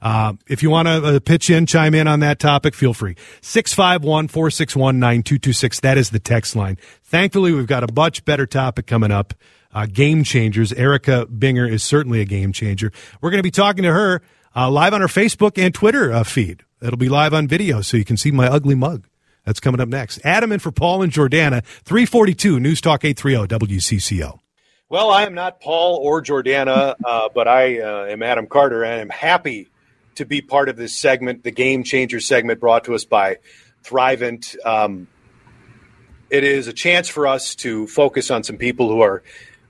Uh, 0.00 0.34
if 0.48 0.62
you 0.62 0.70
want 0.70 0.88
to 0.88 1.04
uh, 1.04 1.20
pitch 1.20 1.50
in, 1.50 1.66
chime 1.66 1.94
in 1.94 2.06
on 2.06 2.20
that 2.20 2.38
topic, 2.38 2.74
feel 2.74 2.94
free. 2.94 3.14
651 3.42 4.28
461 4.28 4.98
9226. 4.98 5.80
That 5.80 5.98
is 5.98 6.10
the 6.10 6.18
text 6.18 6.56
line. 6.56 6.78
Thankfully, 7.04 7.52
we've 7.52 7.66
got 7.66 7.82
a 7.82 7.92
much 7.94 8.24
better 8.24 8.46
topic 8.46 8.86
coming 8.86 9.10
up. 9.10 9.34
Uh, 9.72 9.84
game 9.86 10.24
changers. 10.24 10.72
Erica 10.72 11.26
Binger 11.26 11.70
is 11.70 11.82
certainly 11.82 12.20
a 12.20 12.24
game 12.24 12.52
changer. 12.52 12.90
We're 13.20 13.30
going 13.30 13.38
to 13.38 13.42
be 13.42 13.50
talking 13.50 13.82
to 13.82 13.92
her 13.92 14.22
uh, 14.54 14.70
live 14.70 14.94
on 14.94 15.02
her 15.02 15.06
Facebook 15.06 15.62
and 15.62 15.74
Twitter 15.74 16.12
uh, 16.12 16.24
feed. 16.24 16.62
It'll 16.80 16.96
be 16.96 17.10
live 17.10 17.34
on 17.34 17.46
video 17.48 17.82
so 17.82 17.98
you 17.98 18.04
can 18.04 18.16
see 18.16 18.30
my 18.30 18.48
ugly 18.48 18.74
mug. 18.74 19.06
That's 19.46 19.60
coming 19.60 19.80
up 19.80 19.88
next. 19.88 20.20
Adam 20.24 20.52
and 20.52 20.60
for 20.60 20.72
Paul 20.72 21.02
and 21.02 21.12
Jordana, 21.12 21.64
342 21.64 22.60
News 22.60 22.80
Talk 22.80 23.04
830 23.04 23.66
WCCO. 23.66 24.40
Well, 24.88 25.10
I 25.10 25.22
am 25.22 25.34
not 25.34 25.60
Paul 25.60 25.96
or 25.96 26.20
Jordana, 26.22 26.94
uh, 27.04 27.28
but 27.34 27.48
I 27.48 27.80
uh, 27.80 28.06
am 28.06 28.22
Adam 28.22 28.46
Carter, 28.48 28.84
and 28.84 29.00
I'm 29.00 29.08
happy 29.08 29.68
to 30.16 30.26
be 30.26 30.42
part 30.42 30.68
of 30.68 30.76
this 30.76 30.94
segment, 30.94 31.44
the 31.44 31.50
Game 31.52 31.84
Changer 31.84 32.20
segment 32.20 32.60
brought 32.60 32.84
to 32.84 32.94
us 32.94 33.04
by 33.04 33.38
Thrivent. 33.84 34.56
Um, 34.66 35.06
it 36.28 36.42
is 36.42 36.66
a 36.66 36.72
chance 36.72 37.08
for 37.08 37.26
us 37.26 37.54
to 37.56 37.86
focus 37.86 38.30
on 38.30 38.42
some 38.42 38.56
people 38.56 38.88
who 38.88 39.00
are 39.00 39.22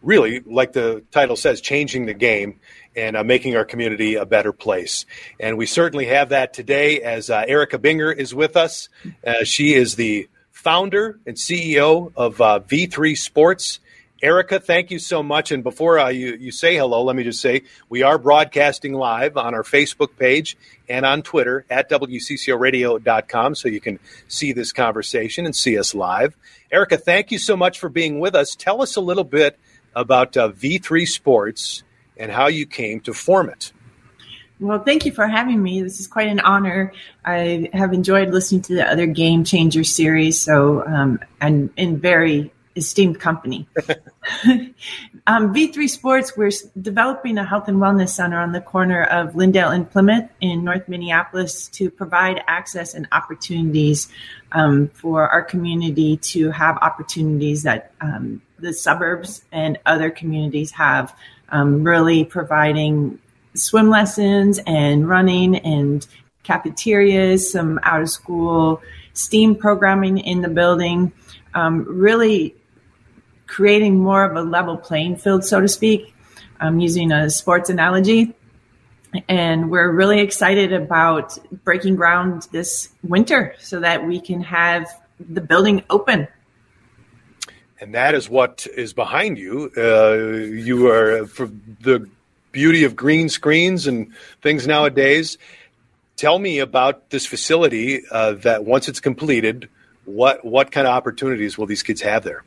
really, 0.07 0.41
like 0.41 0.73
the 0.73 1.03
title 1.11 1.37
says, 1.37 1.61
changing 1.61 2.07
the 2.07 2.15
game 2.15 2.61
and 2.95 3.17
uh, 3.17 3.25
making 3.25 3.57
our 3.57 3.65
community 3.65 4.15
a 4.15 4.25
better 4.25 4.53
place. 4.53 5.05
And 5.39 5.59
we 5.59 5.67
certainly 5.67 6.07
have 6.07 6.31
that 6.31 6.55
today 6.55 7.03
as 7.03 7.29
uh, 7.29 7.45
Erica 7.47 7.79
Binger 7.79 8.17
is 8.17 8.35
with 8.35 8.57
us. 8.57 8.89
Uh, 9.27 9.45
she 9.45 9.75
is 9.75 9.97
the 9.97 10.29
founder 10.53 11.19
and 11.27 11.37
CEO 11.37 12.13
of 12.17 12.41
uh, 12.41 12.61
V3 12.61 13.19
Sports. 13.19 13.81
Erica, 14.23 14.59
thank 14.59 14.91
you 14.91 14.99
so 14.99 15.23
much. 15.23 15.53
And 15.53 15.63
before 15.63 15.99
uh, 15.99 16.09
you, 16.09 16.37
you 16.37 16.51
say 16.51 16.75
hello, 16.77 17.03
let 17.03 17.15
me 17.17 17.23
just 17.23 17.41
say 17.41 17.63
we 17.91 18.03
are 18.03 18.17
broadcasting 18.17 18.95
live 18.95 19.37
on 19.37 19.55
our 19.55 19.63
Facebook 19.63 20.17
page 20.17 20.57
and 20.89 21.05
on 21.05 21.21
Twitter 21.21 21.67
at 21.69 21.91
WCCORadio.com 21.91 23.55
so 23.55 23.69
you 23.69 23.81
can 23.81 23.99
see 24.27 24.53
this 24.53 24.73
conversation 24.73 25.45
and 25.45 25.55
see 25.55 25.79
us 25.79 25.95
live. 25.95 26.35
Erica, 26.73 26.97
thank 26.97 27.31
you 27.31 27.39
so 27.39 27.57
much 27.57 27.79
for 27.79 27.91
being 27.91 28.19
with 28.19 28.35
us. 28.35 28.57
Tell 28.57 28.81
us 28.81 28.97
a 28.97 29.03
little 29.03 29.25
bit 29.25 29.59
about 29.97 30.37
uh, 30.37 30.53
V3 30.53 31.09
Sports 31.09 31.83
and 32.17 32.31
how 32.31 32.47
you 32.47 32.67
came 32.67 33.01
to 33.01 33.13
form 33.13 33.49
it. 33.49 33.73
Well, 34.61 34.83
thank 34.83 35.05
you 35.05 35.13
for 35.13 35.27
having 35.27 35.63
me. 35.63 35.83
This 35.83 36.01
is 36.01 36.07
quite 36.07 36.29
an 36.29 36.41
honor. 36.41 36.93
I 37.25 37.69
have 37.73 37.93
enjoyed 37.93 38.31
listening 38.31 38.63
to 38.63 38.75
the 38.75 38.91
other 38.91 39.07
Game 39.07 39.45
Changer 39.45 39.85
series, 39.85 40.41
so 40.41 40.87
um, 40.87 41.19
I'm 41.41 41.71
in 41.77 41.99
very 41.99 42.53
esteemed 42.77 43.19
company. 43.19 43.67
um, 45.27 45.53
V3 45.55 45.89
Sports, 45.89 46.37
we're 46.37 46.51
developing 46.81 47.39
a 47.39 47.45
health 47.45 47.69
and 47.69 47.79
wellness 47.79 48.11
center 48.11 48.39
on 48.39 48.53
the 48.53 48.61
corner 48.61 49.05
of 49.05 49.35
Lyndale 49.35 49.71
and 49.71 49.91
Plymouth 49.91 50.29
in 50.41 50.63
North 50.63 50.89
Minneapolis 50.89 51.69
to 51.69 51.91
provide 51.91 52.43
access 52.47 52.95
and 52.95 53.09
opportunities 53.13 54.09
um, 54.53 54.89
for 54.89 55.29
our 55.29 55.43
community 55.43 56.19
to 56.19 56.51
have 56.51 56.77
opportunities 56.79 57.63
that 57.63 57.93
um, 58.01 58.43
the 58.59 58.73
suburbs 58.73 59.43
and 59.51 59.79
other 59.87 60.11
communities 60.11 60.71
have, 60.73 61.15
um, 61.49 61.83
really 61.83 62.25
providing 62.25 63.19
swim 63.55 63.89
lessons 63.89 64.61
and 64.67 65.09
running 65.09 65.57
and 65.57 66.07
cafeterias, 66.43 67.51
some 67.51 67.81
out 67.83 68.03
of 68.03 68.11
school 68.11 68.83
STEAM 69.15 69.57
programming 69.57 70.19
in 70.19 70.43
the 70.43 70.49
building. 70.49 71.13
Um, 71.55 71.87
really 71.89 72.55
creating 73.47 73.99
more 73.99 74.25
of 74.25 74.37
a 74.37 74.43
level 74.43 74.77
playing 74.77 75.17
field, 75.17 75.45
so 75.45 75.61
to 75.61 75.69
speak, 75.69 76.15
um, 76.61 76.81
using 76.81 77.13
a 77.13 77.31
sports 77.31 77.71
analogy. 77.71 78.35
And 79.29 79.71
we're 79.71 79.91
really 79.91 80.21
excited 80.21 80.73
about 80.73 81.39
breaking 81.65 81.97
ground 81.97 82.49
this 82.53 82.91
winter 83.03 83.55
so 83.59 83.81
that 83.81 84.07
we 84.07 84.21
can 84.21 84.43
have 84.43 84.89
the 85.19 85.41
building 85.41 85.85
open. 85.89 86.29
And 87.81 87.95
that 87.95 88.15
is 88.15 88.29
what 88.29 88.67
is 88.75 88.93
behind 88.93 89.39
you. 89.39 89.71
Uh, 89.77 90.15
you 90.15 90.89
are 90.89 91.27
for 91.27 91.51
the 91.81 92.09
beauty 92.53 92.85
of 92.85 92.97
green 92.97 93.29
screens 93.29 93.87
and 93.87 94.13
things 94.43 94.67
nowadays. 94.67 95.37
Tell 96.17 96.39
me 96.39 96.59
about 96.59 97.11
this 97.11 97.27
facility 97.27 98.03
uh, 98.11 98.33
that 98.33 98.65
once 98.65 98.89
it's 98.89 99.01
completed, 99.01 99.69
what 100.07 100.45
what 100.45 100.71
kind 100.73 100.87
of 100.87 100.95
opportunities 100.95 101.59
will 101.59 101.67
these 101.67 101.83
kids 101.83 102.01
have 102.01 102.25
there? 102.25 102.45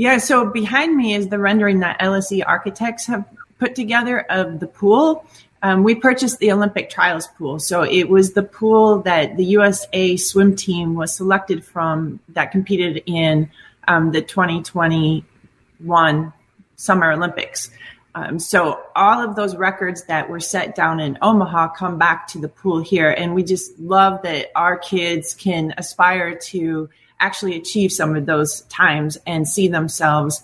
Yeah, 0.00 0.16
so 0.16 0.46
behind 0.46 0.96
me 0.96 1.12
is 1.12 1.28
the 1.28 1.38
rendering 1.38 1.80
that 1.80 2.00
LSE 2.00 2.42
architects 2.46 3.06
have 3.06 3.22
put 3.58 3.74
together 3.74 4.20
of 4.30 4.58
the 4.58 4.66
pool. 4.66 5.26
Um, 5.60 5.84
we 5.84 5.94
purchased 5.94 6.38
the 6.38 6.52
Olympic 6.52 6.88
trials 6.88 7.26
pool. 7.36 7.58
So 7.58 7.82
it 7.82 8.08
was 8.08 8.32
the 8.32 8.42
pool 8.42 9.02
that 9.02 9.36
the 9.36 9.44
USA 9.44 10.16
swim 10.16 10.56
team 10.56 10.94
was 10.94 11.14
selected 11.14 11.62
from 11.62 12.18
that 12.30 12.50
competed 12.50 13.02
in 13.04 13.50
um, 13.88 14.12
the 14.12 14.22
2021 14.22 16.32
Summer 16.76 17.12
Olympics. 17.12 17.70
Um, 18.14 18.38
so 18.38 18.82
all 18.96 19.22
of 19.22 19.36
those 19.36 19.54
records 19.54 20.04
that 20.04 20.30
were 20.30 20.40
set 20.40 20.74
down 20.74 21.00
in 21.00 21.18
Omaha 21.20 21.74
come 21.74 21.98
back 21.98 22.26
to 22.28 22.38
the 22.38 22.48
pool 22.48 22.80
here. 22.80 23.10
And 23.10 23.34
we 23.34 23.44
just 23.44 23.78
love 23.78 24.22
that 24.22 24.46
our 24.56 24.78
kids 24.78 25.34
can 25.34 25.74
aspire 25.76 26.36
to 26.36 26.88
actually 27.20 27.56
achieve 27.56 27.92
some 27.92 28.16
of 28.16 28.26
those 28.26 28.62
times 28.62 29.18
and 29.26 29.46
see 29.46 29.68
themselves 29.68 30.42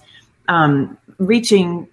um, 0.49 0.97
reaching 1.19 1.89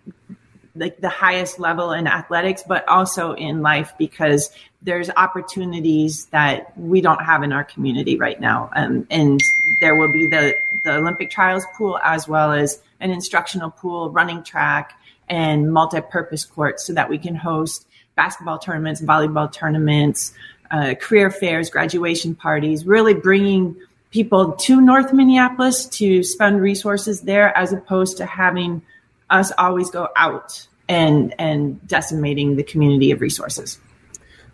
like 0.76 1.00
the 1.00 1.10
highest 1.10 1.60
level 1.60 1.92
in 1.92 2.08
athletics, 2.08 2.64
but 2.68 2.88
also 2.88 3.34
in 3.34 3.62
life 3.62 3.94
because 3.98 4.52
there's 4.82 5.10
opportunities 5.12 6.26
that 6.28 6.78
we 6.78 7.00
don't 7.00 7.24
have 7.24 7.44
in 7.44 7.54
our 7.54 7.64
community 7.64 8.18
right 8.18 8.40
now. 8.40 8.70
Um, 8.76 9.06
and 9.10 9.40
there 9.82 9.96
will 9.96 10.12
be 10.12 10.28
the, 10.30 10.54
the 10.84 10.98
Olympic 10.98 11.30
trials 11.30 11.64
pool 11.78 12.00
as 12.04 12.28
well 12.28 12.52
as 12.52 12.82
an 13.00 13.12
instructional 13.12 13.70
pool, 13.70 14.10
running 14.10 14.44
track, 14.44 14.94
and 15.30 15.72
multi-purpose 15.72 16.44
courts 16.44 16.86
so 16.86 16.94
that 16.94 17.10
we 17.10 17.18
can 17.18 17.36
host 17.36 17.88
basketball 18.16 18.58
tournaments, 18.58 19.02
volleyball 19.02 19.52
tournaments, 19.52 20.34
uh, 20.72 20.96
career 20.96 21.30
fairs, 21.30 21.70
graduation 21.70 22.36
parties, 22.36 22.86
really 22.86 23.14
bringing 23.14 23.76
people 24.14 24.54
to 24.54 24.80
North 24.80 25.12
Minneapolis 25.12 25.88
to 25.88 26.24
spend 26.24 26.62
resources 26.62 27.22
there 27.22 27.56
as 27.58 27.74
opposed 27.74 28.18
to 28.18 28.26
having 28.26 28.84
us 29.30 29.52
always 29.58 29.90
go 29.90 30.08
out 30.16 30.68
and 30.88 31.34
and 31.40 31.86
decimating 31.88 32.56
the 32.56 32.64
community 32.64 33.12
of 33.12 33.20
resources. 33.22 33.80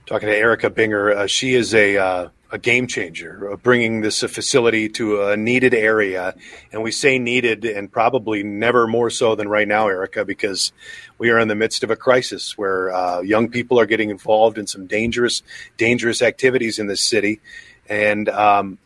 Talking 0.05 0.29
to 0.29 0.35
Erica 0.35 0.69
Binger, 0.69 1.13
uh, 1.13 1.27
she 1.27 1.53
is 1.53 1.75
a 1.75 1.97
uh, 1.97 2.29
a 2.51 2.57
game 2.57 2.87
changer, 2.87 3.51
uh, 3.51 3.57
bringing 3.57 4.01
this 4.01 4.21
facility 4.21 4.87
to 4.89 5.23
a 5.23 5.37
needed 5.37 5.73
area, 5.73 6.33
and 6.71 6.81
we 6.81 6.91
say 6.91 7.19
needed, 7.19 7.65
and 7.65 7.91
probably 7.91 8.43
never 8.43 8.87
more 8.87 9.09
so 9.09 9.35
than 9.35 9.49
right 9.49 9.67
now, 9.67 9.87
Erica, 9.87 10.23
because 10.23 10.71
we 11.17 11.29
are 11.29 11.39
in 11.39 11.49
the 11.49 11.55
midst 11.55 11.83
of 11.83 11.91
a 11.91 11.95
crisis 11.95 12.57
where 12.57 12.91
uh, 12.93 13.19
young 13.19 13.49
people 13.49 13.79
are 13.79 13.85
getting 13.85 14.09
involved 14.09 14.57
in 14.57 14.65
some 14.67 14.87
dangerous, 14.87 15.43
dangerous 15.77 16.21
activities 16.21 16.79
in 16.79 16.87
this 16.87 17.01
city, 17.01 17.41
and 17.87 18.29
um, 18.29 18.79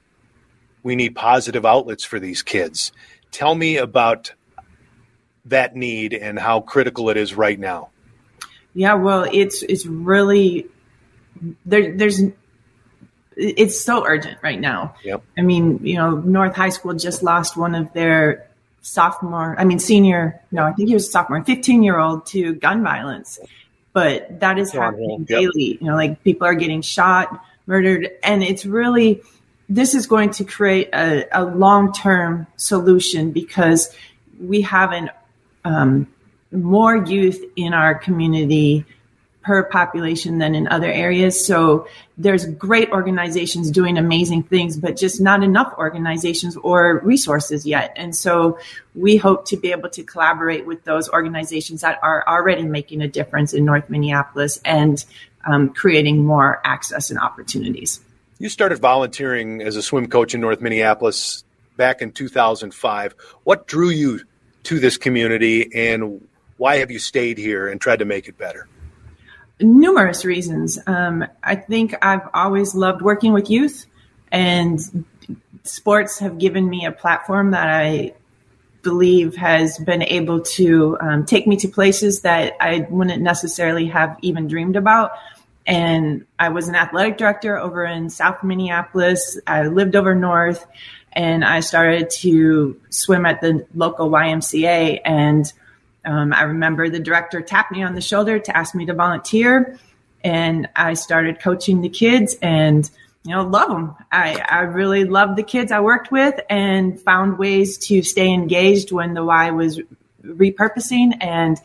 we 0.84 0.96
need 0.96 1.16
positive 1.16 1.66
outlets 1.66 2.04
for 2.04 2.20
these 2.20 2.42
kids. 2.42 2.92
Tell 3.32 3.56
me 3.56 3.78
about 3.78 4.34
that 5.46 5.76
need 5.76 6.14
and 6.14 6.38
how 6.38 6.62
critical 6.62 7.10
it 7.10 7.18
is 7.18 7.34
right 7.34 7.60
now? 7.60 7.90
Yeah, 8.74 8.96
well, 8.96 9.28
it's 9.32 9.64
it's 9.64 9.86
really 9.86 10.68
there. 11.66 11.96
There's 11.96 12.22
it's 13.36 13.80
so 13.80 14.06
urgent 14.06 14.38
right 14.42 14.60
now. 14.60 14.96
Yep. 15.04 15.24
I 15.38 15.42
mean, 15.42 15.80
you 15.84 15.96
know, 15.96 16.12
North 16.12 16.56
High 16.56 16.70
School 16.70 16.94
just 16.94 17.24
lost 17.24 17.58
one 17.58 17.76
of 17.76 17.92
their 17.94 18.48
sophomore, 18.82 19.56
I 19.58 19.64
mean, 19.64 19.80
senior. 19.80 20.42
No, 20.52 20.64
I 20.66 20.74
think 20.74 20.90
he 20.90 20.94
was 20.94 21.08
a 21.08 21.12
sophomore, 21.12 21.44
fifteen 21.44 21.84
year 21.84 21.98
old 21.98 22.26
to 22.28 22.54
gun 22.54 22.84
violence. 22.84 23.40
But 23.94 24.40
that 24.40 24.58
is 24.58 24.72
happening 24.72 25.26
yep. 25.30 25.40
daily. 25.40 25.78
You 25.80 25.88
know, 25.88 25.96
like 25.96 26.24
people 26.24 26.48
are 26.48 26.56
getting 26.56 26.82
shot, 26.82 27.44
murdered, 27.68 28.10
and 28.24 28.44
it's 28.44 28.66
really 28.66 29.22
this 29.70 29.96
is 29.96 30.08
going 30.08 30.32
to 30.32 30.44
create 30.44 30.90
a, 30.94 31.26
a 31.32 31.44
long 31.44 31.94
term 31.94 32.48
solution 32.58 33.32
because 33.32 33.96
we 34.40 34.62
have 34.62 34.92
an 34.92 35.10
um, 35.66 36.08
more 36.52 36.96
youth 36.96 37.44
in 37.56 37.74
our 37.74 37.96
community 37.96 38.86
per 39.44 39.64
population 39.64 40.38
than 40.38 40.56
in 40.56 40.68
other 40.70 40.90
areas. 40.90 41.46
So 41.46 41.88
there's 42.18 42.46
great 42.46 42.90
organizations 42.92 43.72
doing 43.72 43.98
amazing 43.98 44.44
things, 44.44 44.78
but 44.78 44.96
just 44.96 45.20
not 45.20 45.44
enough 45.44 45.74
organizations 45.78 46.56
or 46.56 47.02
resources 47.04 47.66
yet. 47.66 47.94
And 47.98 48.16
so 48.16 48.58
we 48.96 49.18
hope 49.18 49.46
to 49.48 49.58
be 49.58 49.72
able 49.72 49.90
to 49.90 50.04
collaborate 50.04 50.66
with 50.66 50.86
those 50.86 51.10
organizations 51.10 51.82
that 51.82 52.00
are 52.02 52.24
already 52.26 52.64
making 52.64 53.02
a 53.02 53.08
difference 53.08 53.54
in 53.54 53.66
North 53.66 53.90
Minneapolis 53.90 54.62
and 54.64 55.04
um, 55.46 55.74
creating 55.74 56.24
more 56.24 56.62
access 56.64 57.10
and 57.10 57.20
opportunities. 57.20 58.00
You 58.40 58.50
started 58.50 58.80
volunteering 58.80 59.62
as 59.62 59.76
a 59.76 59.82
swim 59.82 60.08
coach 60.08 60.34
in 60.34 60.42
North 60.42 60.62
Minneapolis 60.62 61.44
back 61.78 62.02
in 62.02 62.12
2005. 62.12 63.16
What 63.44 63.68
drew 63.68 63.90
you 63.90 64.22
to 64.64 64.80
this 64.80 64.98
community 64.98 65.70
and 65.74 66.28
why 66.58 66.78
have 66.78 66.92
you 66.92 67.00
stayed 67.00 67.38
here 67.38 67.68
and 67.68 67.80
tried 67.80 68.00
to 68.00 68.06
make 68.06 68.28
it 68.28 68.38
better? 68.38 68.68
Numerous 69.60 70.26
reasons. 70.26 70.80
Um, 70.88 71.26
I 71.44 71.56
think 71.56 71.96
I've 72.02 72.28
always 72.34 72.76
loved 72.76 73.02
working 73.02 73.34
with 73.34 73.50
youth, 73.50 73.86
and 74.32 75.06
sports 75.64 76.20
have 76.20 76.38
given 76.38 76.70
me 76.70 76.86
a 76.86 76.92
platform 76.92 77.52
that 77.52 77.70
I 77.70 78.14
believe 78.82 79.36
has 79.36 79.78
been 79.78 80.04
able 80.04 80.42
to 80.42 80.98
um, 81.00 81.26
take 81.26 81.48
me 81.48 81.56
to 81.58 81.68
places 81.68 82.22
that 82.22 82.54
I 82.60 82.86
wouldn't 82.90 83.22
necessarily 83.22 83.88
have 83.88 84.18
even 84.22 84.48
dreamed 84.48 84.76
about. 84.76 85.12
And 85.66 86.26
I 86.38 86.50
was 86.50 86.68
an 86.68 86.76
athletic 86.76 87.18
director 87.18 87.58
over 87.58 87.86
in 87.86 88.10
South 88.10 88.44
Minneapolis. 88.44 89.40
I 89.48 89.68
lived 89.68 89.96
over 89.96 90.14
north 90.14 90.66
and 91.14 91.46
I 91.46 91.62
started 91.62 92.10
to 92.10 92.80
swim 92.90 93.26
at 93.26 93.40
the 93.40 93.66
local 93.74 94.10
YMCA. 94.10 95.00
And 95.06 95.52
um, 96.06 96.34
I 96.34 96.44
remember 96.44 96.90
the 96.90 97.00
director 97.00 97.42
tapped 97.42 97.72
me 97.72 97.84
on 97.84 97.96
the 97.96 98.02
shoulder 98.02 98.40
to 98.40 98.58
ask 98.58 98.76
me 98.76 98.86
to 98.88 98.94
volunteer, 98.94 99.80
and 100.24 100.68
I 100.76 100.94
started 100.96 101.40
coaching 101.40 101.82
the 101.82 101.90
kids 101.90 102.36
and 102.42 102.90
you 103.24 103.32
know 103.34 103.44
love 103.44 103.70
them. 103.70 103.96
I 104.12 104.44
I 104.50 104.60
really 104.62 105.06
loved 105.06 105.38
the 105.38 105.44
kids 105.44 105.72
I 105.72 105.80
worked 105.80 106.12
with 106.12 106.40
and 106.50 107.00
found 107.00 107.38
ways 107.38 107.78
to 107.88 108.02
stay 108.02 108.32
engaged 108.34 108.92
when 108.92 109.14
the 109.14 109.24
Y 109.24 109.52
was 109.52 109.80
repurposing 110.26 111.18
and 111.22 111.58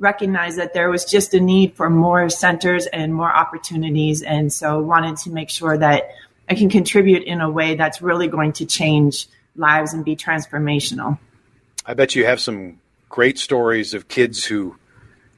recognized 0.00 0.58
that 0.58 0.72
there 0.74 0.90
was 0.90 1.04
just 1.04 1.34
a 1.34 1.40
need 1.40 1.76
for 1.76 1.88
more 1.88 2.28
centers 2.30 2.86
and 2.86 3.14
more 3.14 3.30
opportunities 3.30 4.22
and 4.22 4.52
so 4.52 4.80
wanted 4.80 5.16
to 5.18 5.30
make 5.30 5.50
sure 5.50 5.76
that 5.76 6.10
I 6.48 6.54
can 6.54 6.68
contribute 6.68 7.22
in 7.22 7.40
a 7.40 7.48
way 7.48 7.76
that's 7.76 8.02
really 8.02 8.26
going 8.26 8.54
to 8.54 8.66
change 8.66 9.28
lives 9.54 9.92
and 9.92 10.04
be 10.04 10.16
transformational. 10.16 11.18
I 11.86 11.94
bet 11.94 12.14
you 12.14 12.24
have 12.24 12.40
some 12.40 12.80
great 13.08 13.38
stories 13.38 13.94
of 13.94 14.08
kids 14.08 14.44
who 14.44 14.76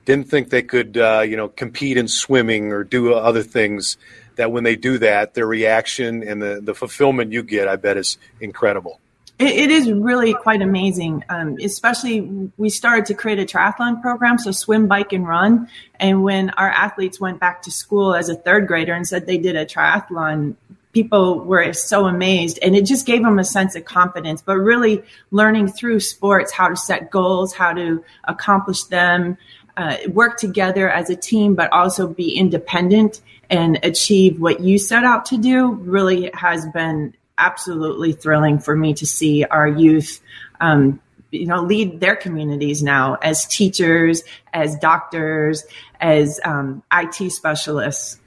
didn't 0.05 0.29
think 0.29 0.51
they 0.51 0.63
could, 0.63 0.97
uh, 0.97 1.25
you 1.27 1.37
know, 1.37 1.49
compete 1.49 1.97
in 1.97 2.09
swimming 2.09 2.73
or 2.73 2.85
do 2.85 3.13
other 3.13 3.43
things. 3.43 3.97
That 4.37 4.51
when 4.51 4.65
they 4.65 4.77
do 4.77 4.97
that, 4.99 5.35
their 5.35 5.47
reaction 5.47 6.23
and 6.23 6.41
the, 6.41 6.61
the 6.63 6.75
fulfillment 6.75 7.33
you 7.33 7.43
get, 7.43 7.69
I 7.69 7.77
bet, 7.77 7.99
is 7.99 8.17
incredible. 8.41 8.99
It, 9.47 9.71
is 9.71 9.91
really 9.91 10.35
quite 10.35 10.63
amazing. 10.63 11.25
Um, 11.29 11.57
especially, 11.63 12.51
we 12.57 12.71
started 12.71 13.07
to 13.07 13.15
create 13.15 13.39
a 13.39 13.45
triathlon 13.45 14.01
program, 14.01 14.39
so 14.39 14.51
swim, 14.51 14.89
bike, 14.89 15.13
and 15.13 15.27
run. 15.27 15.69
And 16.01 16.23
when 16.23 16.51
our 16.51 16.71
athletes 16.71 17.21
went 17.21 17.41
back 17.41 17.63
to 17.63 17.71
school 17.71 18.15
as 18.15 18.29
a 18.29 18.35
third 18.35 18.67
grader 18.67 18.93
and 18.93 19.07
said 19.07 19.27
they 19.27 19.39
did 19.39 19.57
a 19.57 19.67
triathlon 19.67 20.57
people 20.93 21.41
were 21.41 21.73
so 21.73 22.07
amazed 22.07 22.59
and 22.63 22.77
it 22.77 22.85
just 22.85 23.07
gave 23.07 23.23
them 23.23 23.39
a 23.39 23.45
sense 23.45 23.75
of 23.75 23.85
confidence 23.85 24.43
but 24.43 24.57
really 24.57 25.03
learning 25.31 25.67
through 25.67 25.99
sports 25.99 26.53
how 26.53 26.69
to 26.69 26.77
set 26.77 27.11
goals 27.11 27.55
how 27.55 27.73
to 27.73 28.05
accomplish 28.25 28.85
them 28.85 29.37
uh, 29.77 29.97
work 30.09 30.37
together 30.37 30.91
as 30.91 31.09
a 31.09 31.17
team 31.17 31.55
but 31.55 31.73
also 31.73 32.07
be 32.07 32.37
independent 32.37 33.23
and 33.49 33.79
achieve 33.83 34.41
what 34.41 34.61
you 34.61 34.79
set 34.79 35.05
out 35.05 35.25
to 35.25 35.39
do 35.39 35.73
really 35.73 36.31
has 36.35 36.67
been 36.75 37.15
absolutely 37.39 38.13
thrilling 38.13 38.59
for 38.59 38.77
me 38.77 38.95
to 38.95 39.07
see 39.07 39.45
our 39.45 39.67
youth 39.67 40.21
um, 40.61 41.01
you 41.31 41.47
know 41.47 41.63
lead 41.63 42.01
their 42.01 42.17
communities 42.17 42.83
now 42.83 43.15
as 43.23 43.47
teachers 43.47 44.23
as 44.53 44.77
doctors 44.77 45.65
as 46.01 46.41
um, 46.45 46.83
it 46.93 47.31
specialists 47.31 48.19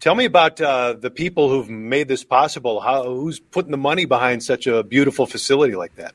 Tell 0.00 0.14
me 0.14 0.26
about 0.26 0.60
uh, 0.60 0.92
the 0.92 1.10
people 1.10 1.48
who've 1.48 1.68
made 1.68 2.06
this 2.06 2.22
possible. 2.22 2.78
How, 2.78 3.02
who's 3.02 3.40
putting 3.40 3.72
the 3.72 3.76
money 3.76 4.04
behind 4.04 4.44
such 4.44 4.68
a 4.68 4.84
beautiful 4.84 5.26
facility 5.26 5.74
like 5.74 5.96
that? 5.96 6.14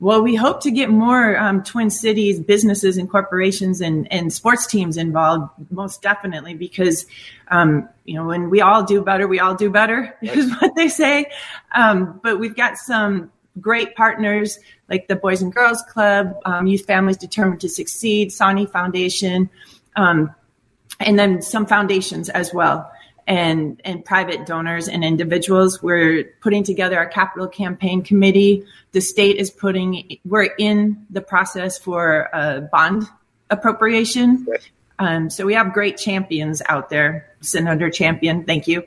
Well, 0.00 0.22
we 0.22 0.34
hope 0.34 0.62
to 0.62 0.70
get 0.70 0.88
more 0.88 1.38
um, 1.38 1.62
Twin 1.62 1.90
Cities 1.90 2.40
businesses 2.40 2.96
and 2.96 3.08
corporations 3.08 3.82
and, 3.82 4.10
and 4.10 4.32
sports 4.32 4.66
teams 4.66 4.96
involved, 4.96 5.50
most 5.70 6.00
definitely, 6.00 6.54
because, 6.54 7.04
um, 7.48 7.86
you 8.06 8.14
know, 8.14 8.26
when 8.26 8.48
we 8.48 8.62
all 8.62 8.82
do 8.82 9.02
better, 9.02 9.28
we 9.28 9.40
all 9.40 9.54
do 9.54 9.68
better, 9.68 10.16
is 10.22 10.50
what 10.58 10.74
they 10.74 10.88
say. 10.88 11.26
Um, 11.72 12.18
but 12.22 12.40
we've 12.40 12.56
got 12.56 12.78
some 12.78 13.30
great 13.60 13.94
partners 13.94 14.58
like 14.88 15.06
the 15.06 15.16
Boys 15.16 15.42
and 15.42 15.54
Girls 15.54 15.82
Club, 15.82 16.34
um, 16.46 16.66
Youth 16.66 16.86
Families 16.86 17.18
Determined 17.18 17.60
to 17.60 17.68
Succeed, 17.68 18.32
Sani 18.32 18.64
Foundation, 18.64 19.50
um, 19.96 20.34
and 20.98 21.18
then 21.18 21.42
some 21.42 21.66
foundations 21.66 22.30
as 22.30 22.54
well. 22.54 22.90
And 23.30 23.80
and 23.84 24.04
private 24.04 24.44
donors 24.44 24.88
and 24.88 25.04
individuals. 25.04 25.80
We're 25.80 26.24
putting 26.40 26.64
together 26.64 26.98
our 26.98 27.06
capital 27.06 27.46
campaign 27.46 28.02
committee. 28.02 28.64
The 28.90 29.00
state 29.00 29.36
is 29.36 29.50
putting. 29.50 30.18
We're 30.24 30.50
in 30.58 31.06
the 31.10 31.20
process 31.20 31.78
for 31.78 32.28
a 32.32 32.60
bond 32.60 33.06
appropriation. 33.48 34.46
Um, 34.98 35.30
so 35.30 35.46
we 35.46 35.54
have 35.54 35.72
great 35.72 35.96
champions 35.96 36.60
out 36.68 36.90
there. 36.90 37.30
Senator 37.40 37.88
Champion, 37.88 38.44
thank 38.44 38.66
you. 38.66 38.84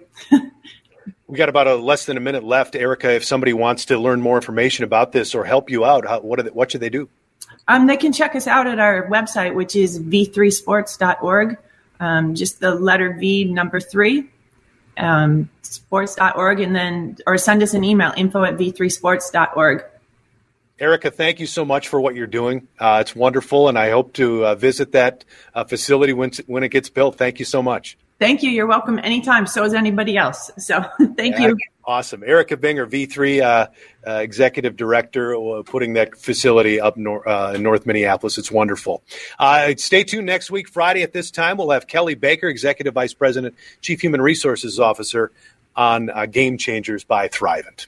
we 1.27 1.37
got 1.37 1.49
about 1.49 1.67
a 1.67 1.75
less 1.75 2.05
than 2.05 2.17
a 2.17 2.19
minute 2.19 2.43
left, 2.43 2.75
Erica. 2.75 3.13
If 3.13 3.23
somebody 3.23 3.53
wants 3.53 3.85
to 3.85 3.97
learn 3.97 4.21
more 4.21 4.35
information 4.35 4.83
about 4.83 5.13
this 5.13 5.33
or 5.33 5.45
help 5.45 5.71
you 5.71 5.85
out, 5.85 6.05
how, 6.05 6.19
what 6.19 6.43
they, 6.43 6.51
what 6.51 6.69
should 6.69 6.81
they 6.81 6.89
do? 6.89 7.09
Um, 7.67 7.87
they 7.87 7.97
can 7.97 8.11
check 8.11 8.35
us 8.35 8.45
out 8.45 8.67
at 8.67 8.77
our 8.77 9.09
website, 9.09 9.55
which 9.55 9.75
is 9.75 9.99
v3sports.org. 9.99 11.57
Um, 11.99 12.35
just 12.35 12.59
the 12.59 12.75
letter 12.75 13.13
V, 13.13 13.45
number 13.45 13.79
three, 13.79 14.29
um, 14.97 15.49
sports.org, 15.61 16.59
and 16.59 16.75
then, 16.75 17.17
or 17.25 17.37
send 17.37 17.63
us 17.63 17.73
an 17.73 17.83
email, 17.83 18.13
info 18.15 18.43
at 18.43 18.57
v3sports.org. 18.57 19.83
Erica, 20.79 21.11
thank 21.11 21.39
you 21.39 21.45
so 21.45 21.63
much 21.63 21.87
for 21.87 22.01
what 22.01 22.15
you're 22.15 22.27
doing. 22.27 22.67
Uh, 22.79 22.97
it's 23.01 23.15
wonderful, 23.15 23.69
and 23.69 23.77
I 23.77 23.91
hope 23.91 24.13
to 24.13 24.45
uh, 24.45 24.55
visit 24.55 24.91
that 24.93 25.23
uh, 25.53 25.63
facility 25.63 26.13
when, 26.13 26.31
when 26.47 26.63
it 26.63 26.69
gets 26.69 26.89
built. 26.89 27.15
Thank 27.15 27.39
you 27.39 27.45
so 27.45 27.61
much. 27.61 27.97
Thank 28.23 28.41
you. 28.41 28.51
You're 28.51 28.67
welcome 28.67 28.99
anytime. 29.03 29.45
So 29.45 29.65
is 29.65 29.73
anybody 29.73 30.15
else. 30.15 30.49
So 30.57 30.81
thank 31.17 31.35
yeah, 31.35 31.47
you. 31.47 31.57
Awesome. 31.83 32.23
Erica 32.23 32.55
Binger, 32.55 32.89
V3 32.89 33.41
uh, 33.41 33.67
uh, 34.07 34.19
Executive 34.19 34.77
Director, 34.77 35.35
uh, 35.35 35.61
putting 35.63 35.95
that 35.95 36.17
facility 36.17 36.79
up 36.79 36.95
nor- 36.95 37.27
uh, 37.27 37.51
in 37.51 37.63
North 37.63 37.85
Minneapolis. 37.85 38.37
It's 38.37 38.49
wonderful. 38.49 39.03
Uh, 39.37 39.73
stay 39.75 40.05
tuned 40.05 40.25
next 40.25 40.49
week, 40.49 40.69
Friday 40.69 41.03
at 41.03 41.11
this 41.11 41.31
time. 41.31 41.57
We'll 41.57 41.71
have 41.71 41.85
Kelly 41.85 42.15
Baker, 42.15 42.47
Executive 42.47 42.93
Vice 42.93 43.13
President, 43.13 43.55
Chief 43.81 43.99
Human 43.99 44.21
Resources 44.21 44.79
Officer, 44.79 45.33
on 45.75 46.09
Game 46.31 46.57
Changers 46.57 47.03
by 47.03 47.27
Thrivent. 47.27 47.87